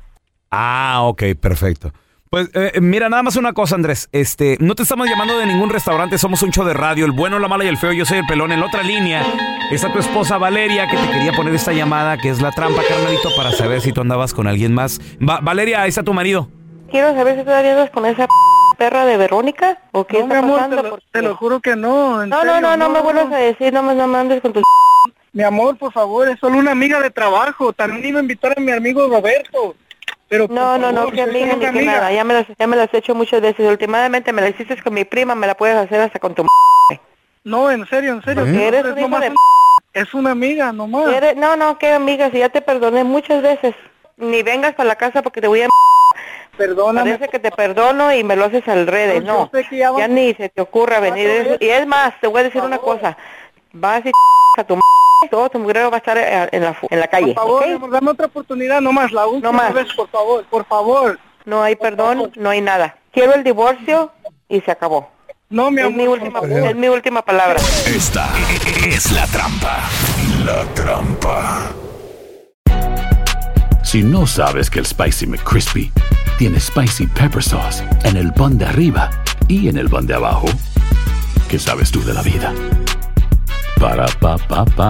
Ah, 0.50 1.02
ok, 1.04 1.22
perfecto. 1.40 1.94
Pues 2.32 2.50
eh, 2.54 2.80
mira, 2.80 3.10
nada 3.10 3.24
más 3.24 3.36
una 3.36 3.52
cosa, 3.52 3.76
Andrés. 3.76 4.08
Este, 4.14 4.56
no 4.62 4.74
te 4.74 4.84
estamos 4.84 5.06
llamando 5.10 5.38
de 5.38 5.46
ningún 5.46 5.70
restaurante, 5.70 6.18
somos 6.18 6.42
un 6.44 6.52
show 6.52 6.64
de 6.66 6.74
radio, 6.74 7.04
el 7.04 7.12
bueno, 7.12 7.40
la 7.40 7.50
mala 7.50 7.66
y 7.66 7.68
el 7.68 7.76
feo. 7.78 7.92
Yo 7.92 8.06
soy 8.06 8.20
el 8.20 8.26
pelón. 8.26 8.54
En 8.54 8.62
la 8.62 8.68
otra 8.68 8.84
línea 8.84 9.22
está 9.70 9.92
tu 9.92 10.00
esposa 10.00 10.38
Valeria, 10.38 10.88
que 10.88 10.96
te 10.96 11.10
quería 11.12 11.34
poner 11.34 11.54
esta 11.54 11.74
llamada, 11.74 12.16
que 12.18 12.30
es 12.30 12.42
la 12.42 12.52
trampa, 12.52 12.84
carnalito, 12.88 13.36
para 13.36 13.52
saber 13.52 13.82
si 13.82 13.92
tú 13.92 14.00
andabas 14.00 14.34
con 14.34 14.48
alguien 14.48 14.74
más. 14.74 15.02
Va- 15.22 15.42
Valeria, 15.42 15.82
ahí 15.82 15.90
está 15.90 16.04
tu 16.04 16.14
marido. 16.14 16.48
Quiero 16.90 17.14
saber 17.16 17.38
si 17.38 17.44
todavía 17.44 17.72
andas 17.74 17.90
con 17.90 18.06
esa 18.06 18.28
perra 18.78 19.04
de 19.04 19.18
Verónica 19.18 19.80
o 19.92 20.08
qué 20.08 20.20
No, 20.22 20.28
mi 20.28 20.34
está 20.34 20.40
amor, 20.40 20.56
pasando. 20.56 20.78
te 20.78 20.84
lo, 20.84 20.90
porque- 20.90 21.06
te 21.12 21.22
lo 21.24 21.36
juro 21.36 21.60
que 21.60 21.76
no. 21.76 22.24
en 22.24 22.30
No, 22.30 22.46
no, 22.46 22.62
no, 22.62 22.78
no 22.78 22.90
me 22.92 23.02
vuelvas 23.02 23.30
a 23.34 23.38
decir, 23.40 23.74
no 23.74 23.84
me, 23.84 23.94
no 23.94 24.08
me 24.08 24.18
andes 24.18 24.42
con 24.42 24.54
tu... 24.54 24.62
Mi 25.34 25.44
amor, 25.44 25.78
por 25.78 25.92
favor, 25.92 26.30
es 26.30 26.40
solo 26.40 26.58
una 26.58 26.72
amiga 26.72 27.02
de 27.02 27.10
trabajo. 27.12 27.74
También 27.74 28.06
iba 28.06 28.20
a 28.20 28.22
invitar 28.22 28.54
a 28.58 28.62
mi 28.62 28.72
amigo 28.72 29.06
Roberto. 29.10 29.76
Pero 30.32 30.48
No, 30.50 30.78
no, 30.78 30.94
no, 30.94 31.12
que 31.12 31.22
amiga 31.24 31.56
ni 31.58 31.60
que 31.60 31.86
nada. 31.86 32.10
Ya 32.14 32.24
me, 32.24 32.34
las, 32.34 32.46
ya 32.58 32.66
me 32.66 32.78
las 32.78 32.92
he 32.94 33.00
hecho 33.00 33.14
muchas 33.14 33.42
veces. 33.42 33.70
Últimamente 33.70 34.32
me 34.32 34.42
las 34.42 34.52
hiciste 34.52 34.82
con 34.82 34.94
mi 34.94 35.04
prima, 35.04 35.36
me 35.36 35.46
la 35.46 35.56
puedes 35.56 35.76
hacer 35.76 36.00
hasta 36.00 36.20
con 36.20 36.34
tu... 36.34 36.48
No, 37.44 37.70
en 37.70 37.86
serio, 37.88 38.14
en 38.14 38.24
serio. 38.24 38.46
¿Qué 38.46 38.68
eres 38.70 38.86
es 38.86 38.92
un 38.94 38.98
hijo 38.98 39.10
nomás 39.10 39.22
de... 39.30 39.34
Es 39.94 40.14
una 40.14 40.32
amiga, 40.32 40.72
nomás. 40.72 41.12
Eres- 41.12 41.36
No, 41.36 41.58
no, 41.58 41.78
qué 41.78 41.92
amiga, 41.92 42.32
si 42.32 42.38
ya 42.40 42.48
te 42.48 42.62
perdoné 42.62 43.04
muchas 43.04 43.42
veces. 43.44 43.76
Ni 44.16 44.42
vengas 44.42 44.74
para 44.74 44.88
la 44.88 44.96
casa 44.96 45.22
porque 45.22 45.42
te 45.42 45.48
voy 45.48 45.64
a... 45.64 45.68
Perdóname. 46.56 47.12
Parece 47.18 47.30
que 47.30 47.40
te 47.40 47.52
perdono 47.52 48.14
y 48.16 48.24
me 48.24 48.38
lo 48.38 48.46
haces 48.46 48.66
al 48.70 48.88
revés, 48.88 49.26
Yo 49.26 49.34
no. 49.34 49.50
sé 49.54 49.66
que 49.70 49.80
ya 49.80 49.92
Ya 49.98 50.08
ni 50.08 50.34
se 50.36 50.48
te 50.48 50.62
ocurra 50.62 51.02
venir. 51.02 51.28
eso. 51.28 51.58
Y 51.60 51.68
es 51.68 51.86
más, 51.86 52.14
te 52.22 52.28
voy 52.28 52.40
a 52.40 52.44
decir 52.46 52.62
una 52.62 52.78
cosa. 52.78 53.18
Vas 53.74 54.02
y 54.06 54.12
a 54.58 54.64
tu 54.64 54.76
m- 54.76 54.82
todo 55.30 55.50
tu 55.50 55.60
mugrero 55.60 55.90
va 55.92 55.98
a 55.98 56.00
estar 56.00 56.18
eh, 56.18 56.50
en 56.52 56.64
la, 56.64 56.78
en 56.90 57.00
la 57.00 57.08
calle, 57.08 57.34
Por 57.34 57.44
favor, 57.64 57.92
dame 57.92 58.12
otra 58.12 58.26
oportunidad, 58.28 58.82
nomás, 58.82 59.12
la 59.12 59.28
última 59.28 59.52
No 59.52 59.58
más. 59.58 59.74
vez, 59.74 59.94
por 59.94 60.10
favor, 60.10 60.46
por 60.50 60.66
favor. 60.66 61.20
No 61.46 61.64
hay 61.64 61.76
perdón, 61.76 62.32
no 62.36 62.50
hay 62.50 62.62
nada. 62.62 62.96
Quiero 63.12 63.34
el 63.34 63.44
divorcio 63.44 64.12
y 64.48 64.62
se 64.62 64.72
acabó. 64.72 65.10
No, 65.50 65.70
mi 65.72 65.82
Es 65.82 65.88
amor. 65.88 65.98
mi 65.98 66.08
última, 66.08 66.40
es 66.70 66.76
mi 66.76 66.88
última 66.88 67.22
palabra. 67.24 67.60
Esta 67.86 68.30
es 68.88 69.12
la 69.12 69.26
trampa. 69.28 69.80
La 70.46 70.64
trampa. 70.74 71.72
Si 73.84 74.04
no 74.04 74.26
sabes 74.26 74.70
que 74.70 74.80
el 74.80 74.86
Spicy 74.86 75.28
McCrispy 75.28 75.92
tiene 76.38 76.60
Spicy 76.60 77.08
Pepper 77.08 77.44
Sauce 77.44 77.84
en 78.04 78.16
el 78.18 78.32
pan 78.34 78.58
de 78.58 78.66
arriba 78.66 79.10
y 79.48 79.68
en 79.68 79.78
el 79.78 79.90
pan 79.90 80.08
de 80.08 80.14
abajo, 80.14 80.46
¿qué 81.50 81.60
sabes 81.60 81.92
tú 81.92 82.02
de 82.04 82.14
la 82.14 82.22
vida? 82.22 82.54
Ba-da-ba-ba-ba. 83.82 84.90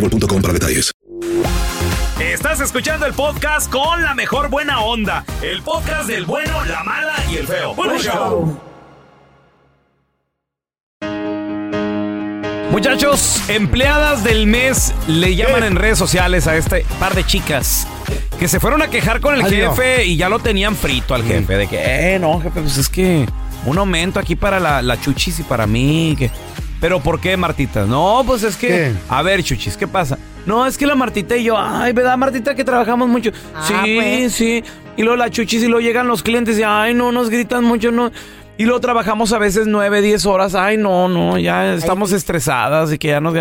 boostmobile.com 0.00 0.42
para 0.42 0.54
detalles. 0.54 0.92
Estás 2.20 2.60
escuchando 2.60 3.06
el 3.06 3.14
podcast 3.14 3.70
con 3.70 4.02
la 4.02 4.14
mejor 4.14 4.48
buena 4.48 4.80
onda. 4.80 5.24
El 5.42 5.62
podcast 5.62 6.08
del 6.08 6.24
bueno, 6.24 6.64
la 6.64 6.82
mala 6.84 7.14
y 7.30 7.36
el 7.36 7.46
feo. 7.46 7.74
Buen 7.74 7.98
show. 7.98 8.60
Muchachos, 12.70 13.42
empleadas 13.48 14.22
del 14.22 14.46
mes 14.46 14.94
le 15.08 15.34
llaman 15.34 15.64
en 15.64 15.76
redes 15.76 15.98
sociales 15.98 16.46
a 16.46 16.56
este 16.56 16.84
par 17.00 17.14
de 17.14 17.24
chicas 17.24 17.86
que 18.38 18.46
se 18.46 18.60
fueron 18.60 18.82
a 18.82 18.88
quejar 18.88 19.20
con 19.20 19.34
el 19.34 19.42
Ay, 19.42 19.62
no. 19.62 19.74
jefe 19.74 20.04
y 20.04 20.16
ya 20.16 20.28
lo 20.28 20.38
tenían 20.38 20.76
frito 20.76 21.14
al 21.14 21.24
jefe. 21.24 21.56
De 21.56 21.66
que, 21.66 22.14
eh, 22.14 22.18
no, 22.18 22.40
jefe, 22.40 22.60
pues 22.60 22.76
es 22.76 22.88
que 22.88 23.26
un 23.64 23.78
aumento 23.78 24.20
aquí 24.20 24.36
para 24.36 24.60
la, 24.60 24.82
la 24.82 25.00
chuchis 25.00 25.40
y 25.40 25.42
para 25.42 25.66
mí. 25.66 26.14
Que... 26.18 26.30
Pero 26.80 27.00
¿por 27.00 27.20
qué, 27.20 27.36
Martita? 27.36 27.86
No, 27.86 28.22
pues 28.26 28.42
es 28.42 28.56
que. 28.56 28.68
¿Qué? 28.68 28.92
A 29.08 29.22
ver, 29.22 29.42
chuchis, 29.42 29.76
¿qué 29.76 29.88
pasa? 29.88 30.18
No, 30.46 30.66
es 30.66 30.78
que 30.78 30.86
la 30.86 30.94
Martita 30.94 31.36
y 31.36 31.44
yo, 31.44 31.58
ay, 31.58 31.92
¿verdad, 31.92 32.16
Martita, 32.16 32.54
que 32.54 32.64
trabajamos 32.64 33.08
mucho? 33.08 33.30
Ah, 33.54 33.64
sí, 33.66 33.96
pues. 33.96 34.32
sí. 34.32 34.64
Y 34.96 35.02
luego 35.02 35.16
la 35.16 35.30
chuchis 35.30 35.62
y 35.62 35.66
luego 35.66 35.80
llegan 35.80 36.08
los 36.08 36.22
clientes 36.22 36.58
y, 36.58 36.62
ay, 36.62 36.94
no, 36.94 37.12
nos 37.12 37.30
gritan 37.30 37.64
mucho, 37.64 37.90
no. 37.90 38.10
Y 38.56 38.64
luego 38.64 38.80
trabajamos 38.80 39.32
a 39.32 39.38
veces 39.38 39.66
nueve, 39.66 40.00
diez 40.00 40.26
horas. 40.26 40.54
Ay, 40.54 40.76
no, 40.76 41.08
no, 41.08 41.38
ya 41.38 41.74
estamos 41.74 42.12
estresadas 42.12 42.92
y 42.92 42.98
que 42.98 43.08
ya 43.08 43.20
nos... 43.20 43.34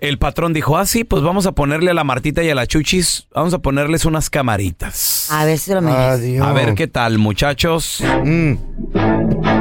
El 0.00 0.18
patrón 0.18 0.52
dijo, 0.52 0.76
ah, 0.76 0.84
sí, 0.84 1.04
pues 1.04 1.22
vamos 1.22 1.46
a 1.46 1.52
ponerle 1.52 1.90
a 1.90 1.94
la 1.94 2.04
Martita 2.04 2.42
y 2.42 2.50
a 2.50 2.54
la 2.54 2.66
chuchis, 2.66 3.26
vamos 3.34 3.54
a 3.54 3.60
ponerles 3.60 4.04
unas 4.04 4.28
camaritas. 4.28 5.28
A 5.30 5.46
ver 5.46 5.56
si 5.58 5.72
lo 5.72 5.80
merece. 5.80 6.02
Adiós. 6.02 6.46
A 6.46 6.52
ver 6.52 6.74
qué 6.74 6.88
tal, 6.88 7.16
muchachos. 7.16 8.02
Mm. 8.22 9.53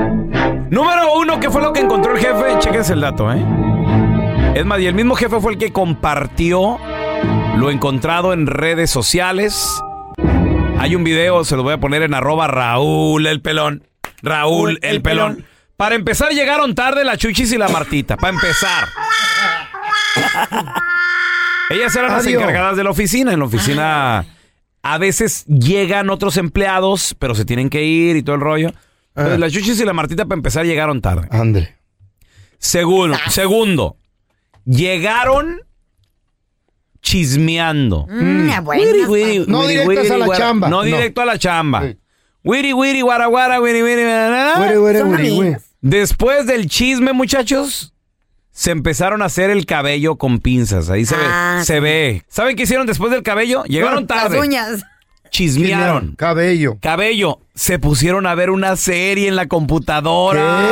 Número 0.73 1.13
uno, 1.13 1.39
¿qué 1.39 1.51
fue 1.51 1.61
lo 1.61 1.71
que 1.71 1.81
encontró 1.81 2.15
el 2.15 2.19
jefe? 2.19 2.57
Chéquense 2.57 2.93
el 2.93 3.01
dato, 3.01 3.31
¿eh? 3.31 3.45
Es 4.55 4.65
más, 4.65 4.79
y 4.79 4.87
el 4.87 4.95
mismo 4.95 5.13
jefe 5.13 5.39
fue 5.39 5.51
el 5.51 5.59
que 5.59 5.71
compartió 5.71 6.79
lo 7.57 7.69
encontrado 7.69 8.33
en 8.33 8.47
redes 8.47 8.89
sociales. 8.89 9.69
Hay 10.79 10.95
un 10.95 11.03
video, 11.03 11.43
se 11.43 11.55
lo 11.55 11.61
voy 11.61 11.73
a 11.73 11.77
poner 11.77 12.01
en 12.01 12.15
arroba 12.15 12.47
Raúl 12.47 13.27
el 13.27 13.39
pelón. 13.39 13.87
Raúl 14.23 14.79
el, 14.81 15.03
pelón. 15.03 15.45
Para 15.77 15.93
empezar, 15.93 16.31
llegaron 16.31 16.73
tarde 16.73 17.03
la 17.03 17.17
Chuchis 17.17 17.51
y 17.51 17.59
la 17.59 17.67
Martita. 17.67 18.17
Para 18.17 18.33
empezar. 18.33 18.87
Ellas 21.69 21.95
eran 21.95 22.13
las 22.13 22.25
encargadas 22.25 22.77
de 22.77 22.83
la 22.83 22.89
oficina. 22.89 23.31
En 23.31 23.37
la 23.37 23.45
oficina 23.45 24.25
a 24.81 24.97
veces 24.97 25.45
llegan 25.45 26.09
otros 26.09 26.35
empleados, 26.37 27.15
pero 27.19 27.35
se 27.35 27.45
tienen 27.45 27.69
que 27.69 27.83
ir 27.83 28.15
y 28.15 28.23
todo 28.23 28.37
el 28.37 28.41
rollo. 28.41 28.73
Entonces, 29.15 29.35
Ah. 29.35 29.37
la 29.37 29.49
Chuchis 29.49 29.79
y 29.79 29.85
la 29.85 29.93
Martita 29.93 30.25
para 30.25 30.37
empezar 30.39 30.65
llegaron 30.65 31.01
tarde. 31.01 31.27
Andre. 31.31 31.75
Segundo, 32.57 33.17
segundo, 33.29 33.97
llegaron 34.65 35.61
chismeando. 37.01 38.07
Mm, 38.09 38.63
bueno, 38.63 38.81
Wiri, 38.83 39.05
wiri, 39.05 39.45
No 39.47 39.59
wiri, 39.61 39.79
directas 39.81 40.11
a 40.11 40.17
la 40.17 40.25
guara- 40.25 40.39
chamba. 40.45 40.69
No 40.69 40.77
No. 40.77 40.83
directo 40.83 41.21
a 41.21 41.25
la 41.25 41.37
chamba. 41.37 41.83
Wiri, 42.43 42.73
wiri, 42.73 43.01
guara, 43.01 43.27
guara, 43.27 43.61
wiri, 43.61 43.81
wiri, 43.83 44.03
na, 44.03 44.29
na, 44.29 44.45
na. 44.53 44.57
Güere, 44.59 44.77
güere, 44.77 44.99
son 44.99 45.07
güere, 45.09 45.29
güere. 45.29 45.47
amigas. 45.49 45.63
Después 45.81 46.45
del 46.45 46.67
chisme, 46.69 47.13
muchachos, 47.13 47.93
se 48.51 48.71
empezaron 48.71 49.21
a 49.21 49.25
hacer 49.25 49.49
el 49.49 49.65
cabello 49.65 50.17
con 50.17 50.39
pinzas. 50.39 50.89
Ahí 50.89 51.05
se 51.05 51.15
Ah, 51.17 51.55
ve. 51.59 51.65
Se 51.65 51.79
ve. 51.79 52.23
¿Saben 52.27 52.55
qué 52.55 52.63
hicieron 52.63 52.87
después 52.87 53.11
del 53.11 53.23
cabello? 53.23 53.63
Llegaron 53.65 54.05
Las 54.07 54.07
tarde. 54.07 54.39
uñas. 54.39 54.83
Chismearon. 55.33 56.15
Cabello. 56.15 56.77
Cabello. 56.79 57.39
Se 57.55 57.79
pusieron 57.79 58.27
a 58.27 58.35
ver 58.35 58.51
una 58.51 58.75
serie 58.75 59.27
en 59.27 59.35
la 59.35 59.47
computadora. 59.47 60.65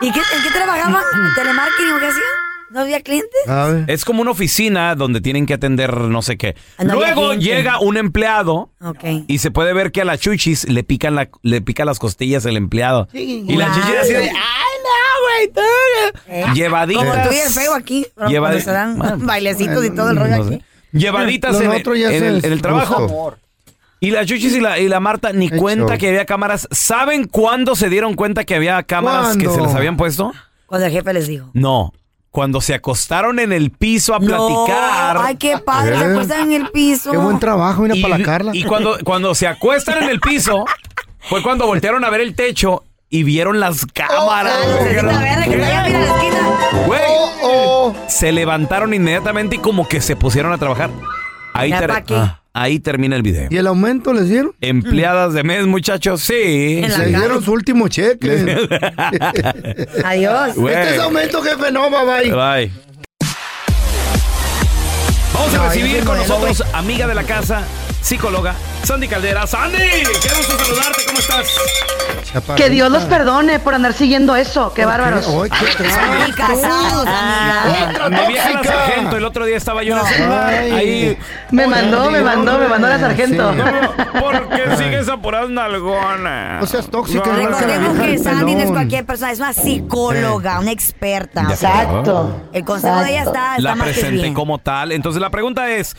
¿Y 0.00 0.10
qué, 0.10 0.18
en 0.18 0.42
qué 0.42 0.50
trabajaban? 0.50 1.02
¿Telemarketing 1.36 1.92
o 1.92 1.98
qué 2.00 2.06
hacían? 2.06 2.22
¿No 2.70 2.80
había 2.80 3.02
clientes? 3.02 3.30
Es 3.86 4.06
como 4.06 4.22
una 4.22 4.30
oficina 4.30 4.94
donde 4.94 5.20
tienen 5.20 5.44
que 5.44 5.52
atender 5.52 5.94
no 5.94 6.22
sé 6.22 6.38
qué. 6.38 6.56
Ah, 6.78 6.84
no 6.84 6.94
había 6.94 7.14
Luego 7.14 7.34
llega 7.34 7.78
un 7.80 7.98
empleado 7.98 8.70
Ok. 8.80 9.04
y 9.26 9.38
se 9.38 9.50
puede 9.50 9.74
ver 9.74 9.92
que 9.92 10.00
a 10.00 10.06
la 10.06 10.16
chuchis 10.16 10.66
le 10.70 10.82
pican 10.82 11.14
la, 11.14 11.28
le 11.42 11.60
pica 11.60 11.84
las 11.84 11.98
costillas 11.98 12.46
el 12.46 12.56
empleado. 12.56 13.08
Y 13.12 13.54
la 13.56 13.66
chuchis 13.74 13.94
así 14.00 14.12
de, 14.14 14.20
¡ay 14.20 14.30
no, 14.32 15.52
güey! 15.52 15.52
tú". 15.52 16.54
Llevaditas. 16.54 17.04
Como 17.04 17.28
tú 17.28 17.34
y 17.34 17.38
el 17.40 17.52
feo 17.52 17.74
aquí. 17.74 18.06
Lleva- 18.26 18.58
se 18.58 18.70
dan 18.72 18.96
Bueno, 18.96 19.18
bailecitos 19.18 19.84
y 19.84 19.90
todo 19.90 20.10
el 20.10 20.16
rollo 20.16 20.36
no 20.38 20.44
sé. 20.48 20.54
aquí. 20.54 20.64
Llevaditas 20.92 21.54
Lo 21.54 21.62
en, 21.62 21.70
otro 21.70 21.94
ya 21.94 22.08
en 22.08 22.14
es 22.14 22.22
el, 22.22 22.44
en 22.44 22.52
el 22.52 22.62
trabajo. 22.62 23.36
Y 24.00 24.10
la 24.10 24.26
Chuchis 24.26 24.54
y 24.56 24.60
la, 24.60 24.78
y 24.80 24.88
la 24.88 24.98
Marta 25.00 25.32
ni 25.32 25.48
cuenta 25.48 25.92
show. 25.92 25.98
que 25.98 26.08
había 26.08 26.26
cámaras. 26.26 26.66
¿Saben 26.72 27.24
cuándo 27.28 27.76
se 27.76 27.88
dieron 27.88 28.14
cuenta 28.14 28.44
que 28.44 28.54
había 28.56 28.82
cámaras 28.82 29.36
que 29.36 29.48
se 29.48 29.60
les 29.60 29.74
habían 29.74 29.96
puesto? 29.96 30.32
Cuando 30.66 30.86
el 30.86 30.92
jefe 30.92 31.12
les 31.12 31.26
dijo. 31.28 31.50
No. 31.54 31.92
Cuando 32.30 32.60
se 32.62 32.74
acostaron 32.74 33.38
en 33.38 33.52
el 33.52 33.70
piso 33.70 34.14
a 34.14 34.18
No, 34.18 34.26
platicar. 34.26 35.18
ay, 35.20 35.36
qué 35.36 35.58
padre, 35.58 35.98
se 35.98 36.04
Eh. 36.04 36.10
acuestan 36.12 36.40
en 36.50 36.62
el 36.62 36.70
piso. 36.70 37.10
Qué 37.10 37.16
buen 37.18 37.38
trabajo, 37.38 37.82
mira, 37.82 37.94
y, 37.94 38.02
para 38.02 38.16
la 38.18 38.24
Carla. 38.24 38.50
y 38.54 38.64
cuando, 38.64 38.98
cuando 39.04 39.34
se 39.34 39.46
acuestan 39.46 40.02
en 40.02 40.08
el 40.08 40.18
piso, 40.18 40.64
fue 41.28 41.42
cuando 41.42 41.66
voltearon 41.66 42.04
a 42.04 42.10
ver 42.10 42.22
el 42.22 42.34
techo 42.34 42.84
y 43.10 43.22
vieron 43.22 43.60
las 43.60 43.84
cámaras. 43.86 44.54
Mira, 44.80 45.00
en 45.86 45.92
la 45.92 46.00
esquina. 46.06 46.51
Güey, 46.86 47.00
Oh, 47.44 47.94
se 48.08 48.32
levantaron 48.32 48.94
inmediatamente 48.94 49.56
y 49.56 49.58
como 49.58 49.88
que 49.88 50.00
se 50.00 50.16
pusieron 50.16 50.52
a 50.52 50.58
trabajar. 50.58 50.90
Ah, 51.54 52.40
ahí 52.54 52.78
termina 52.80 53.16
el 53.16 53.22
video. 53.22 53.48
¿Y 53.50 53.56
el 53.56 53.66
aumento 53.66 54.12
les 54.12 54.28
dieron? 54.28 54.52
Empleadas 54.60 55.34
de 55.34 55.42
mes, 55.42 55.66
muchachos, 55.66 56.22
sí. 56.22 56.80
Les 56.82 57.08
dieron 57.08 57.42
su 57.42 57.52
último 57.52 57.88
cheque. 57.88 58.68
Adiós. 60.04 60.54
Güey. 60.54 60.74
Este 60.74 60.94
es 60.94 61.00
aumento, 61.00 61.42
jefe, 61.42 61.72
no, 61.72 61.90
bye 61.90 62.04
bye. 62.04 62.30
Bye. 62.30 62.72
Vamos 65.34 65.54
a 65.54 65.68
recibir 65.68 66.04
con 66.04 66.16
nosotros, 66.16 66.62
amiga 66.72 67.06
de 67.06 67.14
la 67.14 67.24
casa, 67.24 67.64
psicóloga, 68.00 68.54
Sandy 68.84 69.08
Caldera. 69.08 69.46
Sandy, 69.46 69.78
qué 69.78 70.28
gusto 70.36 70.56
saludarte, 70.58 71.02
¿cómo 71.06 71.18
estás? 71.18 71.48
Que 72.56 72.70
Dios 72.70 72.90
los 72.90 73.04
perdone 73.04 73.58
por 73.58 73.74
andar 73.74 73.92
siguiendo 73.92 74.34
eso. 74.36 74.72
Qué 74.74 74.84
bárbaros. 74.84 75.26
Ay, 75.28 75.50
qué 75.50 75.72
trae. 75.76 76.28
Y 76.28 76.32
casados, 76.32 77.06
amiga. 77.06 78.08
Mi 78.10 78.32
vieja 78.32 78.50
la 78.50 78.64
sargento, 78.64 79.16
el 79.16 79.24
otro 79.24 79.44
día 79.44 79.56
estaba 79.56 79.82
yo 79.82 79.98
en 79.98 80.06
celular, 80.06 80.48
Ay. 80.48 80.70
ahí. 80.72 81.18
Me 81.50 81.66
mandó, 81.66 82.10
me 82.10 82.22
mandó, 82.22 82.58
me 82.58 82.68
mandó 82.68 82.88
la 82.88 82.98
sargento. 82.98 83.52
¿Por 84.18 84.48
qué 84.48 84.76
sigues 84.76 85.08
a 85.08 85.16
puras 85.16 85.48
nalgonas? 85.50 86.60
No 86.60 86.66
seas 86.66 86.88
tóxica, 86.88 87.26
la 87.26 87.46
Recordemos 87.46 87.98
que 87.98 88.18
Sandy 88.18 88.54
no 88.54 88.60
es 88.60 88.70
cualquier 88.70 89.04
persona, 89.04 89.32
es 89.32 89.38
una 89.38 89.52
psicóloga, 89.52 90.60
una 90.60 90.72
experta. 90.72 91.48
O 91.50 91.56
sea, 91.56 91.82
Exacto. 91.82 92.40
el 92.52 92.64
consejo 92.64 93.00
de 93.00 93.10
ella 93.10 93.22
está, 93.24 93.58
La 93.58 93.74
presenté 93.74 94.32
como 94.32 94.58
tal. 94.58 94.92
Entonces 94.92 95.20
la 95.20 95.30
pregunta 95.30 95.70
es, 95.70 95.96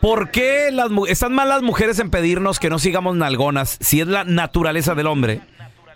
¿por 0.00 0.30
qué 0.30 0.70
las, 0.72 0.88
están 1.08 1.34
mal 1.34 1.48
las 1.48 1.62
mujeres 1.62 1.98
en 1.98 2.10
pedirnos 2.10 2.58
que 2.58 2.70
no 2.70 2.78
sigamos 2.78 3.16
nalgonas 3.16 3.76
si 3.80 4.00
es 4.00 4.06
la 4.08 4.24
naturaleza 4.24 4.94
del 4.94 5.06
hombre? 5.06 5.40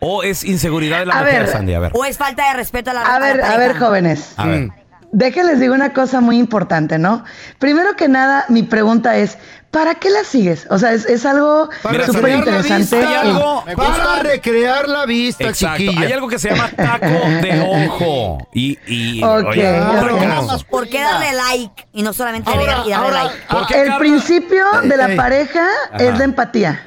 ¿O 0.04 0.22
es 0.24 0.42
inseguridad 0.42 0.98
de 0.98 1.06
la 1.06 1.14
A 1.14 1.18
mujer, 1.22 1.42
ver. 1.44 1.48
Sandy? 1.48 1.74
A 1.74 1.78
ver. 1.78 1.92
O 1.94 2.04
es 2.04 2.18
falta 2.18 2.48
de 2.48 2.54
respeto 2.54 2.90
a 2.90 2.94
la 2.94 3.02
A 3.02 3.18
ver, 3.20 3.38
a 3.38 3.42
pareja. 3.42 3.56
ver, 3.58 3.78
jóvenes. 3.78 4.32
A 4.36 4.46
ver. 4.46 4.68
Déjenles 5.12 5.60
digo 5.60 5.74
una 5.74 5.92
cosa 5.92 6.20
muy 6.20 6.38
importante, 6.38 6.98
¿no? 6.98 7.22
Primero 7.58 7.94
que 7.96 8.08
nada, 8.08 8.46
mi 8.48 8.62
pregunta 8.62 9.14
es, 9.18 9.36
¿para 9.70 9.94
qué 9.96 10.08
la 10.08 10.24
sigues? 10.24 10.66
O 10.70 10.78
sea, 10.78 10.92
es, 10.94 11.04
es 11.04 11.26
algo 11.26 11.68
súper 12.06 12.30
interesante. 12.36 12.96
hay 12.96 13.14
algo- 13.14 13.62
Para 13.76 14.22
recrear 14.22 14.88
la 14.88 15.04
vista, 15.04 15.44
Exacto. 15.44 15.76
chiquilla. 15.82 16.00
Hay 16.06 16.12
algo 16.12 16.28
que 16.28 16.38
se 16.38 16.48
llama 16.50 16.70
taco 16.74 17.06
de 17.06 17.60
ojo. 17.88 18.48
Y, 18.54 18.78
y 18.86 19.22
Ok, 19.22 19.48
oye. 19.48 19.80
¿Por 20.70 20.88
qué 20.88 21.00
darle 21.02 21.32
like 21.34 21.86
y 21.92 22.02
no 22.02 22.12
solamente 22.14 22.50
ver 22.50 22.62
y 22.62 22.66
darle 22.66 22.94
ahora, 22.94 23.24
like? 23.24 23.38
¿por 23.50 23.66
qué, 23.66 23.74
El 23.82 23.86
Carla? 23.88 23.98
principio 23.98 24.64
de 24.82 24.96
la 24.96 25.14
pareja 25.14 25.66
Ajá. 25.92 26.02
es 26.04 26.18
la 26.18 26.24
empatía. 26.24 26.86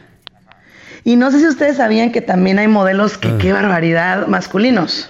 Y 1.05 1.15
no 1.15 1.31
sé 1.31 1.39
si 1.39 1.47
ustedes 1.47 1.77
sabían 1.77 2.11
que 2.11 2.19
también 2.19 2.59
hay 2.59 2.67
modelos 2.67 3.17
que, 3.17 3.37
qué 3.37 3.53
barbaridad, 3.53 4.27
masculinos. 4.27 5.09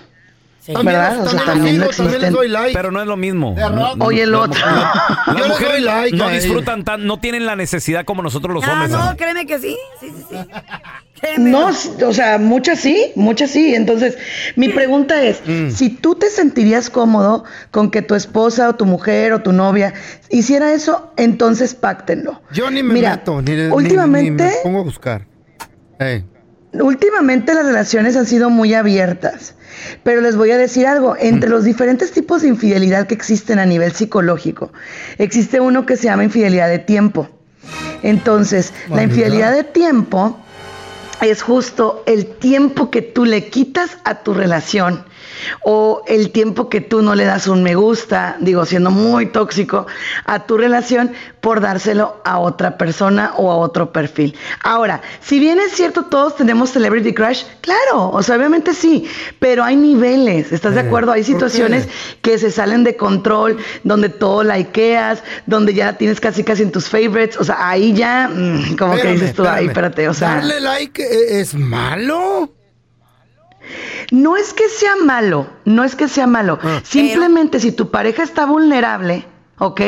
También, 0.65 0.85
¿Verdad? 0.87 1.21
O 1.21 1.29
sea, 1.29 1.39
también, 1.45 1.45
también 1.55 1.79
les 1.79 1.99
existen. 1.99 2.33
doy 2.33 2.47
like. 2.47 2.73
Pero 2.73 2.89
no 2.91 2.99
es 2.99 3.05
lo 3.07 3.15
mismo. 3.15 3.55
No, 3.55 3.93
Oye, 4.03 4.23
el 4.23 4.33
otro. 4.33 4.59
no, 4.65 5.33
Las 5.33 5.37
Yo 5.37 5.47
mujeres 5.47 5.73
doy 5.73 5.81
like 5.81 6.17
no 6.17 6.29
disfrutan 6.29 6.83
tan, 6.83 7.05
no 7.05 7.19
tienen 7.19 7.45
la 7.45 7.55
necesidad 7.55 8.03
como 8.03 8.23
nosotros 8.23 8.51
los 8.53 8.63
Ah, 8.63 8.71
hombres. 8.73 8.89
no, 8.91 9.15
créeme 9.15 9.45
que 9.45 9.59
sí. 9.59 9.77
Sí, 9.99 10.09
sí, 10.09 10.25
sí. 10.27 10.35
Créeme. 11.21 11.51
No, 11.51 11.67
o 11.67 12.13
sea, 12.13 12.39
muchas 12.39 12.79
sí, 12.79 13.11
muchas 13.15 13.51
sí. 13.51 13.73
Entonces, 13.75 14.17
mi 14.55 14.67
pregunta 14.69 15.21
es, 15.21 15.41
Mm. 15.47 15.69
si 15.69 15.91
tú 15.91 16.15
te 16.15 16.29
sentirías 16.31 16.89
cómodo 16.89 17.43
con 17.71 17.89
que 17.91 18.01
tu 18.01 18.15
esposa 18.15 18.67
o 18.67 18.73
tu 18.75 18.85
mujer 18.87 19.33
o 19.33 19.41
tu 19.43 19.53
novia 19.53 19.93
hiciera 20.31 20.73
eso, 20.73 21.13
entonces 21.15 21.75
páctenlo. 21.75 22.41
Yo 22.51 22.69
ni 22.71 22.81
me 22.83 22.95
Mira, 22.95 23.11
meto, 23.11 23.39
ni, 23.41 23.51
ni- 23.51 23.67
últimamente, 23.67 24.43
ni 24.43 24.49
me 24.49 24.55
pongo 24.63 24.79
a 24.79 24.83
buscar. 24.83 25.25
Últimamente 26.73 27.53
las 27.53 27.65
relaciones 27.65 28.15
han 28.15 28.25
sido 28.25 28.49
muy 28.49 28.73
abiertas. 28.73 29.55
Pero 30.03 30.21
les 30.21 30.35
voy 30.35 30.51
a 30.51 30.57
decir 30.57 30.87
algo, 30.87 31.15
entre 31.17 31.49
los 31.49 31.63
diferentes 31.63 32.11
tipos 32.11 32.41
de 32.41 32.49
infidelidad 32.49 33.07
que 33.07 33.13
existen 33.13 33.59
a 33.59 33.65
nivel 33.65 33.91
psicológico, 33.91 34.71
existe 35.17 35.59
uno 35.59 35.85
que 35.85 35.97
se 35.97 36.05
llama 36.05 36.23
infidelidad 36.23 36.69
de 36.69 36.79
tiempo. 36.79 37.29
Entonces, 38.03 38.73
la 38.89 39.03
infidelidad 39.03 39.53
de 39.53 39.63
tiempo 39.63 40.39
es 41.21 41.41
justo 41.41 42.03
el 42.05 42.25
tiempo 42.25 42.91
que 42.91 43.01
tú 43.01 43.25
le 43.25 43.49
quitas 43.49 43.97
a 44.03 44.21
tu 44.21 44.33
relación 44.33 45.03
o 45.63 46.03
el 46.07 46.31
tiempo 46.31 46.69
que 46.69 46.81
tú 46.81 47.01
no 47.01 47.15
le 47.15 47.25
das 47.25 47.47
un 47.47 47.63
me 47.63 47.75
gusta, 47.75 48.37
digo, 48.39 48.65
siendo 48.65 48.91
muy 48.91 49.27
tóxico, 49.27 49.87
a 50.25 50.45
tu 50.45 50.57
relación 50.57 51.11
por 51.41 51.61
dárselo 51.61 52.21
a 52.25 52.39
otra 52.39 52.77
persona 52.77 53.33
o 53.37 53.51
a 53.51 53.55
otro 53.57 53.91
perfil. 53.91 54.35
Ahora, 54.63 55.01
si 55.21 55.39
bien 55.39 55.59
es 55.59 55.73
cierto, 55.73 56.03
todos 56.05 56.35
tenemos 56.35 56.71
celebrity 56.71 57.13
crush, 57.13 57.43
claro, 57.61 58.09
o 58.11 58.21
sea, 58.23 58.35
obviamente 58.35 58.73
sí, 58.73 59.07
pero 59.39 59.63
hay 59.63 59.75
niveles, 59.75 60.51
¿estás 60.51 60.73
de 60.75 60.81
Eh, 60.81 60.85
acuerdo? 60.87 61.11
Hay 61.11 61.23
situaciones 61.23 61.87
que 62.21 62.37
se 62.37 62.51
salen 62.51 62.83
de 62.83 62.95
control, 62.95 63.57
donde 63.83 64.09
todo 64.09 64.43
likeas, 64.43 65.23
donde 65.45 65.73
ya 65.73 65.93
tienes 65.97 66.19
casi 66.19 66.43
casi 66.43 66.63
en 66.63 66.71
tus 66.71 66.89
favorites, 66.89 67.37
o 67.37 67.43
sea, 67.43 67.69
ahí 67.69 67.93
ya, 67.93 68.27
mm, 68.27 68.75
como 68.77 68.95
que 68.95 69.11
dices 69.13 69.33
tú, 69.33 69.43
espérame. 69.43 69.67
espérate, 69.69 70.09
o 70.09 70.13
sea... 70.13 70.35
¿Darle 70.35 70.59
like 70.61 71.01
eh, 71.01 71.39
es 71.41 71.53
malo? 71.53 72.49
No 74.11 74.37
es 74.37 74.53
que 74.53 74.67
sea 74.69 74.95
malo, 75.03 75.47
no 75.65 75.83
es 75.83 75.95
que 75.95 76.07
sea 76.07 76.27
malo. 76.27 76.59
Ah. 76.63 76.79
Simplemente 76.83 77.59
si 77.59 77.71
tu 77.71 77.91
pareja 77.91 78.23
está 78.23 78.45
vulnerable, 78.45 79.25
¿ok? 79.59 79.81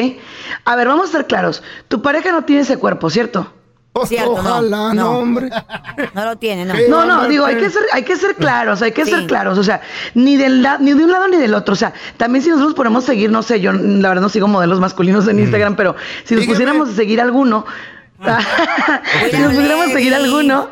A 0.65 0.75
ver, 0.75 0.87
vamos 0.87 1.09
a 1.09 1.11
ser 1.11 1.27
claros. 1.27 1.63
Tu 1.87 2.01
pareja 2.01 2.31
no 2.31 2.43
tiene 2.43 2.61
ese 2.63 2.77
cuerpo, 2.77 3.09
¿cierto? 3.09 3.53
Pues, 3.93 4.09
Cierto, 4.09 4.33
ojalá, 4.33 4.61
no, 4.61 4.93
no. 4.93 5.11
hombre. 5.17 5.49
No 6.13 6.23
lo 6.25 6.35
tiene, 6.35 6.65
no. 6.65 6.75
No, 6.87 7.03
no, 7.05 7.27
digo, 7.27 7.45
hay 7.45 7.55
que 7.55 7.67
ser, 7.71 7.81
hay 7.91 8.03
que 8.03 8.15
ser 8.15 8.35
claros, 8.35 8.83
hay 8.83 8.91
que 8.91 9.05
Sí. 9.05 9.09
ser 9.09 9.25
claros, 9.25 9.57
o 9.57 9.63
sea, 9.63 9.81
ni 10.13 10.37
del 10.37 10.61
la- 10.61 10.77
ni 10.77 10.93
de 10.93 11.03
un 11.03 11.11
lado 11.11 11.27
ni 11.27 11.37
del 11.37 11.55
otro, 11.55 11.73
o 11.73 11.75
sea, 11.75 11.93
también 12.15 12.43
si 12.43 12.49
nosotros 12.51 12.75
ponemos 12.75 13.05
seguir, 13.05 13.31
no 13.31 13.41
sé, 13.41 13.59
yo 13.59 13.73
la 13.73 14.09
verdad 14.09 14.21
no 14.21 14.29
sigo 14.29 14.47
modelos 14.47 14.79
masculinos 14.79 15.27
en 15.27 15.39
Instagram, 15.39 15.75
pero 15.75 15.95
si 16.25 16.35
nos 16.35 16.41
Dígame. 16.41 16.53
pusiéramos 16.53 16.89
a 16.89 16.93
seguir 16.93 17.19
alguno, 17.21 17.65
si 19.31 19.37
nos 19.39 19.53
pusiéramos 19.53 19.87
a 19.87 19.91
seguir 19.93 20.13
alguno, 20.13 20.69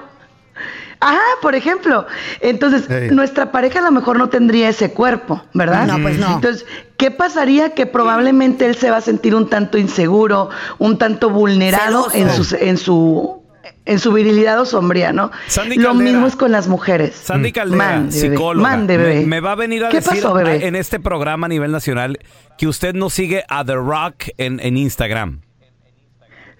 ajá, 1.05 1.21
por 1.41 1.55
ejemplo, 1.55 2.05
entonces 2.41 3.11
nuestra 3.11 3.51
pareja 3.51 3.79
a 3.79 3.83
lo 3.83 3.91
mejor 3.91 4.17
no 4.17 4.29
tendría 4.29 4.69
ese 4.69 4.91
cuerpo, 4.91 5.43
¿verdad? 5.53 5.87
No, 5.87 6.01
pues 6.01 6.17
no. 6.17 6.35
Entonces, 6.35 6.65
¿qué 6.97 7.11
pasaría? 7.11 7.73
Que 7.73 7.85
probablemente 7.85 8.65
él 8.65 8.75
se 8.75 8.89
va 8.91 8.97
a 8.97 9.01
sentir 9.01 9.35
un 9.35 9.49
tanto 9.49 9.77
inseguro, 9.77 10.49
un 10.79 10.97
tanto 10.97 11.29
vulnerado 11.29 12.09
Celoso. 12.09 12.15
en 12.17 12.43
su, 12.43 12.55
en 12.55 12.77
su 12.77 13.45
en 13.87 13.99
su 13.99 14.11
virilidad 14.13 14.59
o 14.59 14.65
sombría, 14.65 15.13
¿no? 15.13 15.29
Sandy 15.47 15.75
Lo 15.77 15.89
Caldera. 15.89 16.11
mismo 16.11 16.25
es 16.27 16.35
con 16.35 16.51
las 16.51 16.67
mujeres. 16.67 17.15
Sandy 17.15 17.51
Caldera, 17.51 17.85
Mande, 17.85 18.15
bebé. 18.19 18.35
psicóloga. 18.35 18.69
Mande, 18.69 18.97
bebé. 18.97 19.15
Me, 19.21 19.25
me 19.27 19.39
va 19.41 19.51
a 19.51 19.55
venir 19.55 19.85
a 19.85 19.89
¿Qué 19.89 19.97
decir 20.01 20.23
pasó, 20.23 20.39
en 20.39 20.75
este 20.75 20.99
programa 20.99 21.45
a 21.45 21.49
nivel 21.49 21.71
nacional 21.71 22.17
que 22.57 22.67
usted 22.67 22.95
no 22.95 23.11
sigue 23.11 23.43
a 23.47 23.63
The 23.63 23.75
Rock 23.75 24.29
en, 24.37 24.59
en 24.59 24.77
Instagram. 24.77 25.41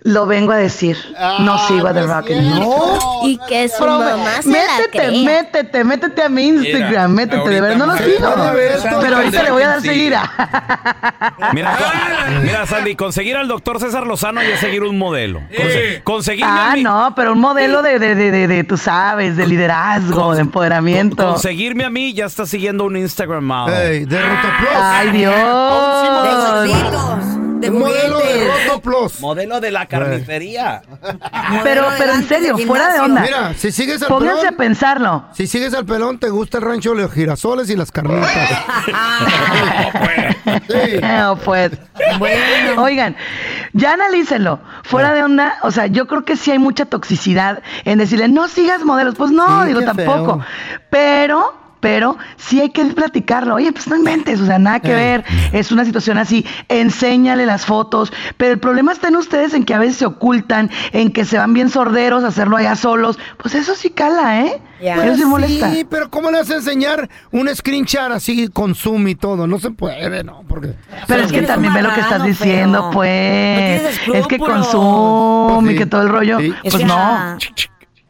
Lo 0.06 0.28
vengo 0.28 0.52
a 0.52 0.58
decir. 0.58 0.98
no 1.40 1.58
sigo 1.68 1.88
a 1.88 1.94
The 1.94 2.04
Rock. 2.04 2.30
No. 2.30 3.00
Y 3.24 3.40
que 3.48 3.68
su 3.68 3.84
Prove- 3.84 4.12
mamá 4.18 4.42
se 4.44 4.50
la 4.50 4.60
métete, 4.78 5.12
métete, 5.26 5.84
métete 5.84 6.22
a 6.24 6.30
mi 6.30 6.44
Instagram, 6.50 6.90
Mira, 6.90 7.08
métete, 7.08 7.50
de 7.50 7.62
verdad 7.62 7.76
no 7.78 7.86
lo 7.88 7.98
sigo. 7.98 8.34
Pero 9.02 9.16
ahorita 9.18 9.42
le 9.44 9.50
voy 9.52 9.64
a 9.64 9.68
dar 9.70 9.82
Sí. 9.82 9.88
seguir. 9.88 10.14
Mira, 11.54 11.78
con- 12.28 12.44
mira, 12.44 12.66
Sandy, 12.68 12.96
conseguir 12.96 13.36
al 13.36 13.48
doctor 13.48 13.80
César 13.80 14.06
Lozano 14.06 14.44
y 14.44 14.46
es 14.46 14.60
seguir 14.60 14.84
un 14.84 14.96
modelo. 15.00 15.42
Conse- 15.50 16.04
conseguirme 16.04 16.52
a 16.52 16.72
ah, 16.74 16.76
no, 16.78 17.14
pero 17.16 17.34
un 17.34 17.40
modelo 17.40 17.82
de, 17.82 17.98
de, 17.98 18.14
de, 18.14 18.30
de, 18.30 18.48
de, 18.48 18.64
tú 18.64 18.78
sabes, 18.78 19.36
de 19.38 19.48
liderazgo, 19.48 20.36
de 20.36 20.42
empoderamiento. 20.42 21.28
Conseguirme 21.32 21.84
a 21.84 21.90
mí 21.90 22.14
ya 22.14 22.26
está 22.26 22.46
siguiendo 22.46 22.84
un 22.86 22.96
Instagram 22.96 23.44
model. 23.44 23.74
Ey, 23.92 24.06
de 24.06 24.22
Rotoplos. 24.22 24.70
Ay, 24.76 25.10
Dios. 25.12 25.34
De 27.60 27.68
El 27.68 27.74
modelo 27.74 28.20
de. 28.20 28.46
Roto 28.46 28.54
Modelo 28.58 28.82
Plus. 28.82 29.20
Modelo 29.22 29.60
de 29.62 29.72
la 29.72 29.86
carnicería. 29.88 30.82
Pero, 31.64 31.86
pero 31.98 32.14
en 32.14 32.28
serio, 32.28 32.58
fuera 32.58 32.94
de 32.94 33.00
onda. 33.00 33.22
Mira, 33.22 33.54
si 33.56 33.72
sigues 33.72 34.02
al 34.02 34.08
Pónganse 34.10 34.42
pelón. 34.42 34.54
a 34.54 34.58
pensarlo. 34.58 35.26
Si 35.34 35.48
sigues 35.48 35.74
al 35.74 35.86
pelón, 35.86 36.20
te 36.20 36.30
gusta 36.30 36.58
el 36.58 36.64
rancho 36.64 36.92
de 36.94 37.02
los 37.04 37.12
girasoles 37.12 37.70
y 37.70 37.76
las 37.76 37.92
carnitas. 37.92 38.30
No, 41.02 41.38
pues. 41.38 41.72
Oigan, 42.78 43.16
ya 43.74 43.94
analícenlo. 43.94 44.60
Fuera 44.84 45.14
de 45.14 45.24
onda, 45.24 45.58
o 45.64 45.72
sea, 45.72 45.88
yo 45.88 46.08
creo 46.08 46.24
que 46.26 46.36
sí 46.36 46.52
hay 46.52 46.60
mucha 46.60 46.86
toxicidad 46.86 47.62
en 47.84 47.98
decirle, 48.00 48.28
no 48.28 48.48
sigas 48.48 48.84
modelos. 48.84 49.16
Pues 49.16 49.32
no, 49.32 49.62
Sí, 49.64 49.68
digo, 49.70 49.82
tampoco. 49.82 50.40
feo. 50.40 50.46
Pero. 50.90 51.65
Pero 51.86 52.18
sí 52.38 52.60
hay 52.60 52.72
que 52.72 52.84
platicarlo. 52.84 53.54
Oye, 53.54 53.72
pues 53.72 53.88
no 53.88 53.96
inventes, 53.96 54.42
o 54.42 54.48
sea, 54.48 54.58
nada 54.58 54.80
que 54.80 54.92
ver. 54.92 55.24
Es 55.54 55.72
una 55.72 55.86
situación 55.86 56.18
así. 56.18 56.44
Enséñale 56.68 57.46
las 57.46 57.64
fotos. 57.68 58.12
Pero 58.38 58.54
el 58.54 58.60
problema 58.60 58.92
está 58.92 59.10
en 59.10 59.18
ustedes 59.18 59.54
en 59.54 59.66
que 59.66 59.76
a 59.76 59.78
veces 59.78 59.98
se 59.98 60.08
ocultan, 60.08 60.72
en 60.94 61.14
que 61.14 61.26
se 61.26 61.38
van 61.38 61.54
bien 61.54 61.70
sorderos 61.70 62.24
a 62.24 62.30
hacerlo 62.30 62.58
allá 62.58 62.76
solos. 62.76 63.20
Pues 63.38 63.54
eso 63.54 63.76
sí 63.76 63.92
cala, 63.92 64.42
¿eh? 64.42 64.60
Eso 64.80 65.16
sí 65.16 65.26
molesta. 65.26 65.72
Sí, 65.72 65.86
pero 65.88 66.10
¿cómo 66.10 66.32
le 66.32 66.40
vas 66.40 66.50
a 66.50 66.56
enseñar 66.56 67.08
un 67.32 67.56
screenshot 67.56 68.12
así 68.12 68.48
con 68.48 68.74
zoom 68.74 69.08
y 69.08 69.14
todo? 69.14 69.46
No 69.46 69.60
se 69.60 69.70
puede, 69.70 70.24
¿no? 70.24 70.44
Porque... 70.48 70.74
Pero 71.06 71.22
es 71.22 71.32
que 71.32 71.44
también 71.44 71.72
ve 71.72 71.84
lo 71.84 71.94
que 71.94 72.02
estás 72.02 72.24
diciendo, 72.24 72.90
pues. 72.92 74.00
es 74.12 74.28
que 74.28 74.40
con 74.40 74.64
Zoom 74.64 75.70
y 75.70 75.76
que 75.76 75.86
todo 75.86 76.02
el 76.02 76.10
rollo. 76.10 76.40
Sí. 76.40 76.52
Pues 76.64 76.84
no. 76.84 77.38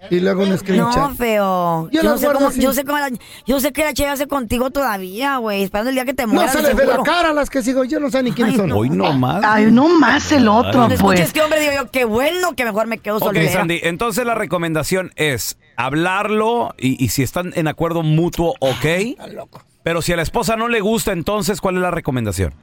Y 0.10 0.20
luego 0.20 0.44
un 0.44 0.58
screenshot. 0.58 0.96
No, 0.96 1.16
feo. 1.16 1.90
Yo 1.92 2.02
Yo, 2.02 2.18
sé 2.18 2.28
cómo, 2.32 2.52
yo 2.52 2.74
sé 2.74 2.84
cómo 2.86 2.98
la, 3.00 3.10
yo 3.46 3.60
sé 3.60 3.72
que 3.74 3.84
la 3.84 3.94
chava 3.94 4.12
hace 4.14 4.28
contigo 4.28 4.70
todavía, 4.72 5.38
güey. 5.38 5.64
Esperando 5.64 5.90
el 5.90 5.96
día 5.96 6.06
que 6.06 6.14
te 6.14 6.26
No 6.28 6.34
mueras. 6.34 6.52
se 6.54 6.62
de 6.62 6.68
les 6.70 6.76
ve 6.76 6.86
la 6.86 7.02
cara 7.04 7.30
a 7.30 7.34
las 7.34 7.50
que 7.50 7.62
sigo. 7.64 7.84
Yo 7.84 8.00
no 8.00 8.10
sé 8.10 8.24
ni 8.24 8.32
quiénes 8.32 8.56
son. 8.56 8.72
Hoy 8.72 8.90
no 8.90 9.14
más. 9.14 9.44
Ay, 9.46 9.72
no 9.72 9.88
más 9.90 10.32
el 10.32 10.48
otro, 10.48 10.72
Cuando 10.74 10.96
pues. 10.98 11.20
este 11.20 11.42
hombre, 11.42 11.60
digo 11.60 11.72
yo, 11.76 11.92
qué 11.92 12.06
bueno 12.06 12.56
que 12.56 12.66
mejor 12.66 12.88
me 12.88 12.98
quedo 12.98 13.18
Ok, 13.18 13.24
soltera. 13.24 13.52
Sandy, 13.52 13.80
entonces 13.84 14.26
la 14.26 14.36
recomendación 14.36 15.12
es 15.16 15.58
hablarlo 15.78 16.74
y, 16.78 17.04
y 17.04 17.10
si 17.10 17.24
están 17.24 17.52
en 17.56 17.68
acuerdo 17.68 18.04
mutuo, 18.04 18.54
ok. 18.60 18.86
Pero 19.84 20.02
si 20.02 20.14
a 20.14 20.16
la 20.16 20.22
esposa 20.24 20.56
no 20.56 20.68
le 20.68 20.82
gusta, 20.82 21.12
entonces, 21.12 21.62
¿cuál 21.62 21.76
es 21.76 21.82
la 21.82 21.92
recomendación? 21.92 22.54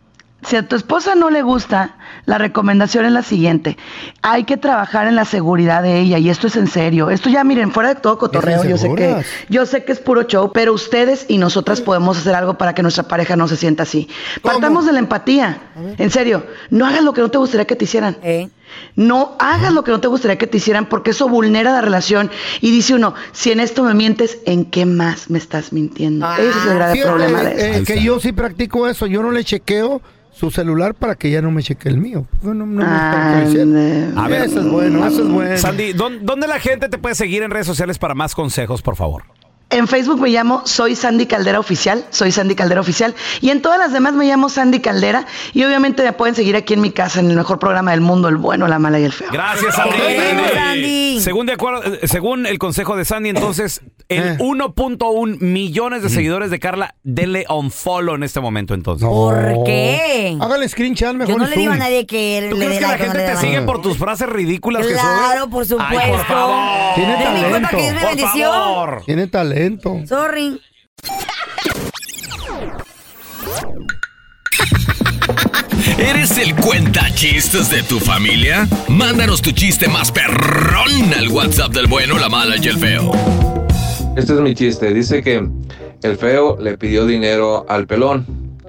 Si 0.47 0.57
a 0.57 0.67
tu 0.67 0.75
esposa 0.75 1.15
no 1.15 1.31
le 1.31 1.43
gusta, 1.43 1.97
la 2.27 2.37
recomendación 2.37 3.05
es 3.05 3.13
la 3.13 3.23
siguiente. 3.23 3.77
Hay 4.23 4.45
que 4.45 4.57
trabajar 4.57 5.07
en 5.07 5.15
la 5.15 5.25
seguridad 5.25 5.83
de 5.83 6.01
ella 6.01 6.19
y 6.19 6.31
esto 6.31 6.49
es 6.49 6.57
en 6.57 6.67
serio. 6.67 7.11
Esto 7.11 7.31
ya 7.31 7.45
miren, 7.45 7.71
fuera 7.71 7.95
de 7.95 8.01
todo 8.01 8.19
cotorreo, 8.19 8.65
yo 8.65 8.77
sé 8.77 8.95
que 8.95 9.25
yo 9.49 9.67
sé 9.67 9.85
que 9.85 9.93
es 9.93 10.01
puro 10.01 10.25
show, 10.25 10.51
pero 10.53 10.73
ustedes 10.73 11.27
y 11.29 11.39
nosotras 11.39 11.81
podemos 11.81 12.19
hacer 12.19 12.35
algo 12.35 12.59
para 12.59 12.75
que 12.75 12.83
nuestra 12.83 13.05
pareja 13.05 13.37
no 13.37 13.47
se 13.47 13.57
sienta 13.57 13.85
así. 13.85 14.09
Partamos 14.43 14.85
de 14.87 14.93
la 14.93 14.99
empatía. 14.99 15.59
En 15.99 16.11
serio, 16.11 16.45
no 16.71 16.87
hagas 16.87 17.05
lo 17.05 17.13
que 17.13 17.21
no 17.21 17.31
te 17.31 17.39
gustaría 17.39 17.67
que 17.67 17.77
te 17.77 17.85
hicieran. 17.85 18.17
¿Eh? 18.23 18.49
No 18.97 19.37
hagas 19.39 19.73
lo 19.73 19.85
que 19.85 19.91
no 19.91 20.01
te 20.01 20.09
gustaría 20.09 20.39
que 20.39 20.47
te 20.47 20.57
hicieran 20.57 20.87
porque 20.87 21.11
eso 21.11 21.29
vulnera 21.29 21.73
la 21.73 21.81
relación. 21.81 22.31
Y 22.61 22.71
dice 22.71 22.95
uno, 22.95 23.15
si 23.33 23.53
en 23.53 23.61
esto 23.61 23.85
me 23.85 23.95
mientes, 23.95 24.39
¿en 24.45 24.65
qué 24.65 24.87
más 24.87 25.31
me 25.31 25.39
estás 25.39 25.73
mintiendo? 25.73 26.31
Ese 26.33 26.49
es 26.49 26.67
el 26.67 26.75
grave 26.75 26.93
Fíjate, 26.95 27.11
problema 27.11 27.43
de 27.43 27.51
eh, 27.51 27.71
esto. 27.79 27.93
que 27.93 28.03
yo 28.03 28.19
sí 28.21 28.33
practico 28.33 28.89
eso. 28.89 29.07
Yo 29.07 29.23
no 29.23 29.31
le 29.31 29.45
chequeo 29.45 30.03
su 30.33 30.51
celular 30.51 30.95
para 30.95 31.15
que 31.15 31.31
ya 31.31 31.41
no 31.43 31.51
me 31.51 31.63
cheque 31.63 31.89
el 31.89 31.99
mío. 31.99 32.27
No, 32.43 32.55
no, 32.55 32.67
no 32.67 32.83
me 32.83 32.83
está 32.85 33.45
diciendo. 33.45 34.21
A 34.21 34.29
ver. 34.29 34.43
Eso 34.45 34.61
es 34.61 34.67
bueno, 34.67 35.07
eso 35.07 35.23
es 35.23 35.29
bueno. 35.29 35.57
Sandy, 35.59 35.93
¿dón- 35.93 36.21
¿dónde 36.23 36.47
la 36.47 36.59
gente 36.59 36.89
te 36.89 36.99
puede 36.99 37.15
seguir 37.15 37.43
en 37.43 37.51
redes 37.51 37.67
sociales 37.67 37.99
para 37.99 38.15
más 38.15 38.35
consejos, 38.35 38.83
por 38.83 38.97
favor? 38.97 39.23
En 39.71 39.89
Facebook 39.89 40.21
me 40.21 40.29
llamo 40.29 40.61
Soy 40.67 40.95
Sandy 40.95 41.25
Caldera 41.25 41.59
Oficial, 41.59 42.05
soy 42.11 42.31
Sandy 42.31 42.55
Caldera 42.55 42.83
Oficial. 42.83 43.15
Y 43.41 43.49
en 43.49 43.63
todas 43.63 43.79
las 43.79 43.91
demás 43.95 44.13
me 44.13 44.27
llamo 44.27 44.51
Sandy 44.51 44.81
Caldera. 44.81 45.25
Y 45.55 45.65
obviamente 45.65 46.03
me 46.03 46.13
pueden 46.13 46.35
seguir 46.35 46.57
aquí 46.57 46.75
en 46.75 46.83
mi 46.83 46.91
casa, 46.91 47.21
en 47.21 47.31
el 47.31 47.37
mejor 47.37 47.59
programa 47.59 47.93
del 47.93 48.03
mundo, 48.03 48.29
el 48.29 48.37
bueno, 48.37 48.69
la 48.69 48.79
mala 48.79 49.01
y 49.01 49.05
el 49.05 49.13
feo. 49.13 49.29
Gracias, 49.33 49.75
Sandy. 49.75 49.97
Sandy. 50.55 51.21
Según, 51.23 51.47
de 51.47 51.53
acuerdo, 51.55 51.83
eh, 51.85 52.01
según 52.07 52.45
el 52.45 52.59
consejo 52.59 52.97
de 52.97 53.07
Sandy, 53.07 53.31
entonces, 53.31 53.81
el 54.19 54.39
1.1 54.39 55.39
millones 55.41 56.03
de 56.03 56.09
seguidores 56.09 56.51
de 56.51 56.59
Carla, 56.59 56.95
denle 57.03 57.45
un 57.49 57.71
follow 57.71 58.15
en 58.15 58.23
este 58.23 58.41
momento, 58.41 58.75
entonces. 58.75 59.07
¿Por 59.09 59.65
qué? 59.65 60.37
Hágale 60.41 60.69
screenshot 60.69 61.15
mejor. 61.15 61.35
Yo 61.35 61.39
no 61.39 61.47
le 61.47 61.57
digo 61.57 61.73
a 61.73 61.77
nadie 61.77 62.07
que 62.07 62.47
¿Tú 62.51 62.57
le 62.57 62.67
crees 62.67 62.81
dé 62.81 62.81
que 62.81 62.83
la 62.83 62.89
like 62.89 63.03
o 63.05 63.07
no 63.07 63.13
gente 63.13 63.19
le 63.19 63.25
te 63.25 63.31
dé 63.35 63.41
sigue 63.41 63.53
like. 63.55 63.67
por 63.67 63.83
tus 63.83 63.99
frases 63.99 64.29
ridículas 64.29 64.87
que 64.87 64.93
Claro, 64.93 65.41
subes? 65.43 65.53
por 65.53 65.67
supuesto. 65.67 65.99
Ay, 66.01 66.11
por 66.11 66.27
favor. 66.27 66.95
Tiene 66.95 67.13
Es 67.13 67.19
mi 67.19 67.41
culpa 67.51 67.69
talento. 67.71 67.77
que 67.77 67.93
Por 68.01 68.17
bendición. 68.17 68.51
favor. 68.53 69.03
Tiene 69.07 69.27
talento. 69.27 70.01
Sorry. 70.07 70.61
¿Eres 75.99 76.39
el 76.39 76.55
cuenta 76.57 77.13
chistes 77.15 77.71
de 77.71 77.83
tu 77.83 77.99
familia? 78.01 78.67
Mándanos 78.89 79.43
tu 79.43 79.53
chiste 79.53 79.89
más 79.89 80.11
perrón 80.13 81.13
al 81.17 81.29
WhatsApp 81.29 81.73
del 81.73 81.87
bueno, 81.87 82.19
la 82.19 82.29
mala 82.29 82.57
y 82.61 82.67
el 82.69 82.79
feo. 82.79 83.13
Este 84.15 84.35
es 84.35 84.41
mi 84.41 84.55
chiste. 84.55 84.93
Dice 84.93 85.23
que 85.23 85.49
el 86.03 86.17
feo 86.19 86.59
le 86.61 86.77
pidió 86.77 87.07
dinero 87.07 87.65
al 87.67 87.87
pelón 87.87 88.27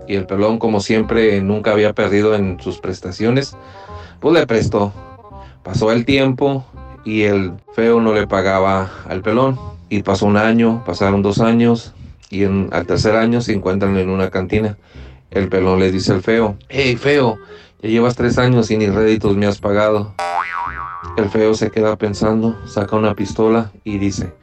y 0.08 0.16
el 0.16 0.26
pelón, 0.26 0.58
como 0.58 0.80
siempre, 0.80 1.42
nunca 1.42 1.72
había 1.72 1.92
perdido 1.92 2.34
en 2.34 2.62
sus 2.62 2.80
prestaciones, 2.80 3.58
pues 4.22 4.34
le 4.34 4.48
prestó. 4.48 4.94
Pasó 5.62 5.92
el 5.92 6.06
tiempo 6.06 6.66
y 7.04 7.24
el 7.24 7.52
feo 7.74 8.00
no 8.00 8.14
le 8.14 8.26
pagaba 8.26 8.90
al 9.10 9.22
pelón. 9.22 9.60
Y 9.90 10.02
pasó 10.02 10.28
un 10.28 10.38
año, 10.38 10.82
pasaron 10.86 11.22
dos 11.22 11.42
años 11.42 11.94
y 12.30 12.46
al 12.46 12.86
tercer 12.88 13.18
año 13.18 13.42
se 13.42 13.54
encuentran 13.54 13.98
en 13.98 14.10
una 14.10 14.30
cantina. 14.30 14.78
El 15.30 15.50
pelón 15.50 15.80
le 15.80 15.92
dice 15.92 16.14
al 16.14 16.22
feo, 16.22 16.56
hey 16.70 16.96
feo, 16.96 17.38
ya 17.82 17.90
llevas 17.90 18.16
tres 18.16 18.38
años 18.38 18.72
y 18.72 18.78
ni 18.78 18.88
réditos 18.88 19.36
me 19.36 19.46
has 19.46 19.60
pagado. 19.60 20.16
El 21.18 21.30
feo 21.30 21.54
se 21.54 21.70
queda 21.70 21.98
pensando, 21.98 22.58
saca 22.66 22.96
una 22.96 23.14
pistola 23.14 23.72
y 23.84 23.98
dice, 23.98 24.34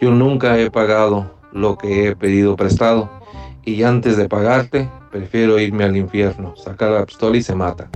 yo 0.00 0.10
nunca 0.10 0.58
he 0.58 0.70
pagado 0.70 1.30
lo 1.52 1.76
que 1.76 2.08
he 2.08 2.16
pedido 2.16 2.56
prestado 2.56 3.10
y 3.64 3.82
antes 3.82 4.16
de 4.16 4.28
pagarte 4.28 4.88
prefiero 5.10 5.58
irme 5.58 5.84
al 5.84 5.96
infierno. 5.96 6.54
Saca 6.56 6.88
la 6.88 7.04
pistola 7.04 7.36
y 7.36 7.42
se 7.42 7.54
mata. 7.54 7.90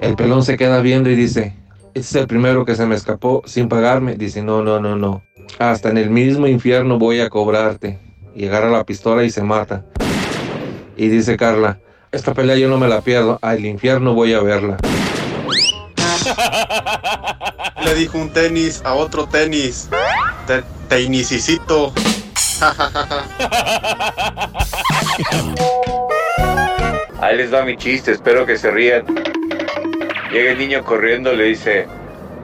El 0.00 0.16
pelón 0.16 0.42
se 0.42 0.56
queda 0.56 0.80
viendo 0.80 1.10
y 1.10 1.16
dice, 1.16 1.54
este 1.94 2.00
es 2.00 2.14
el 2.14 2.26
primero 2.26 2.64
que 2.64 2.74
se 2.74 2.86
me 2.86 2.94
escapó 2.94 3.42
sin 3.46 3.68
pagarme. 3.68 4.16
Dice, 4.16 4.42
no, 4.42 4.62
no, 4.62 4.80
no, 4.80 4.96
no. 4.96 5.22
Hasta 5.58 5.90
en 5.90 5.98
el 5.98 6.10
mismo 6.10 6.46
infierno 6.46 6.98
voy 6.98 7.20
a 7.20 7.28
cobrarte. 7.28 7.98
Y 8.34 8.46
agarra 8.46 8.70
la 8.70 8.84
pistola 8.84 9.24
y 9.24 9.30
se 9.30 9.42
mata. 9.42 9.84
Y 10.96 11.08
dice 11.08 11.36
Carla, 11.36 11.78
esta 12.12 12.34
pelea 12.34 12.56
yo 12.56 12.68
no 12.68 12.78
me 12.78 12.88
la 12.88 13.00
pierdo. 13.00 13.38
Al 13.42 13.64
infierno 13.64 14.14
voy 14.14 14.34
a 14.34 14.40
verla. 14.40 14.76
Le 17.84 17.94
dijo 17.94 18.18
un 18.18 18.30
tenis 18.30 18.82
a 18.84 18.94
otro 18.94 19.26
tenis. 19.26 19.88
Te, 20.46 20.62
tenisicito. 20.88 21.92
Ahí 27.20 27.36
les 27.36 27.52
va 27.52 27.64
mi 27.64 27.76
chiste, 27.76 28.12
espero 28.12 28.46
que 28.46 28.56
se 28.56 28.70
rían. 28.70 29.04
Llega 30.30 30.52
el 30.52 30.58
niño 30.58 30.84
corriendo, 30.84 31.32
le 31.32 31.44
dice, 31.44 31.86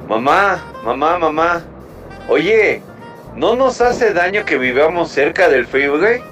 mamá, 0.09 0.61
mamá, 0.85 1.19
mamá, 1.19 1.63
oye, 2.29 2.83
¿no 3.37 3.55
nos 3.55 3.81
hace 3.81 4.13
daño 4.13 4.45
que 4.45 4.59
vivamos 4.59 5.11
cerca 5.11 5.49
del 5.49 5.67
freeway? 5.67 6.23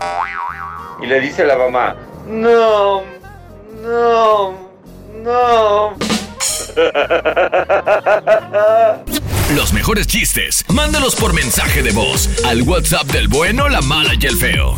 Y 1.02 1.06
le 1.06 1.20
dice 1.20 1.44
la 1.44 1.56
mamá, 1.56 1.94
no, 2.26 3.02
no, 3.82 4.54
no. 5.22 5.94
Los 9.56 9.72
mejores 9.72 10.06
chistes, 10.06 10.64
mándalos 10.68 11.16
por 11.16 11.32
mensaje 11.32 11.82
de 11.82 11.90
voz 11.90 12.28
al 12.44 12.62
WhatsApp 12.62 13.08
del 13.08 13.26
bueno, 13.26 13.68
la 13.68 13.80
mala 13.80 14.12
y 14.14 14.24
el 14.26 14.36
feo. 14.36 14.76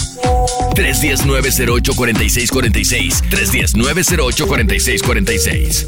319-08-4646. 0.74 3.22
319-08-4646. 3.28 5.86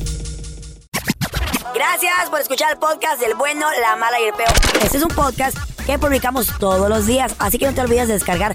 Gracias 1.75 2.29
por 2.29 2.41
escuchar 2.41 2.73
el 2.73 2.79
podcast 2.79 3.19
del 3.21 3.35
bueno, 3.37 3.67
la 3.81 3.97
mala 3.97 4.21
y 4.21 4.25
el 4.25 4.35
peor. 4.35 4.53
Este 4.83 4.99
es 4.99 5.03
un 5.03 5.09
podcast 5.09 5.57
que 5.87 5.99
publicamos 5.99 6.49
todos 6.59 6.91
los 6.91 7.07
días, 7.07 7.35
así 7.39 7.57
que 7.59 7.65
no 7.65 7.73
te 7.73 7.81
olvides 7.81 8.09
de 8.09 8.15
descargar 8.15 8.55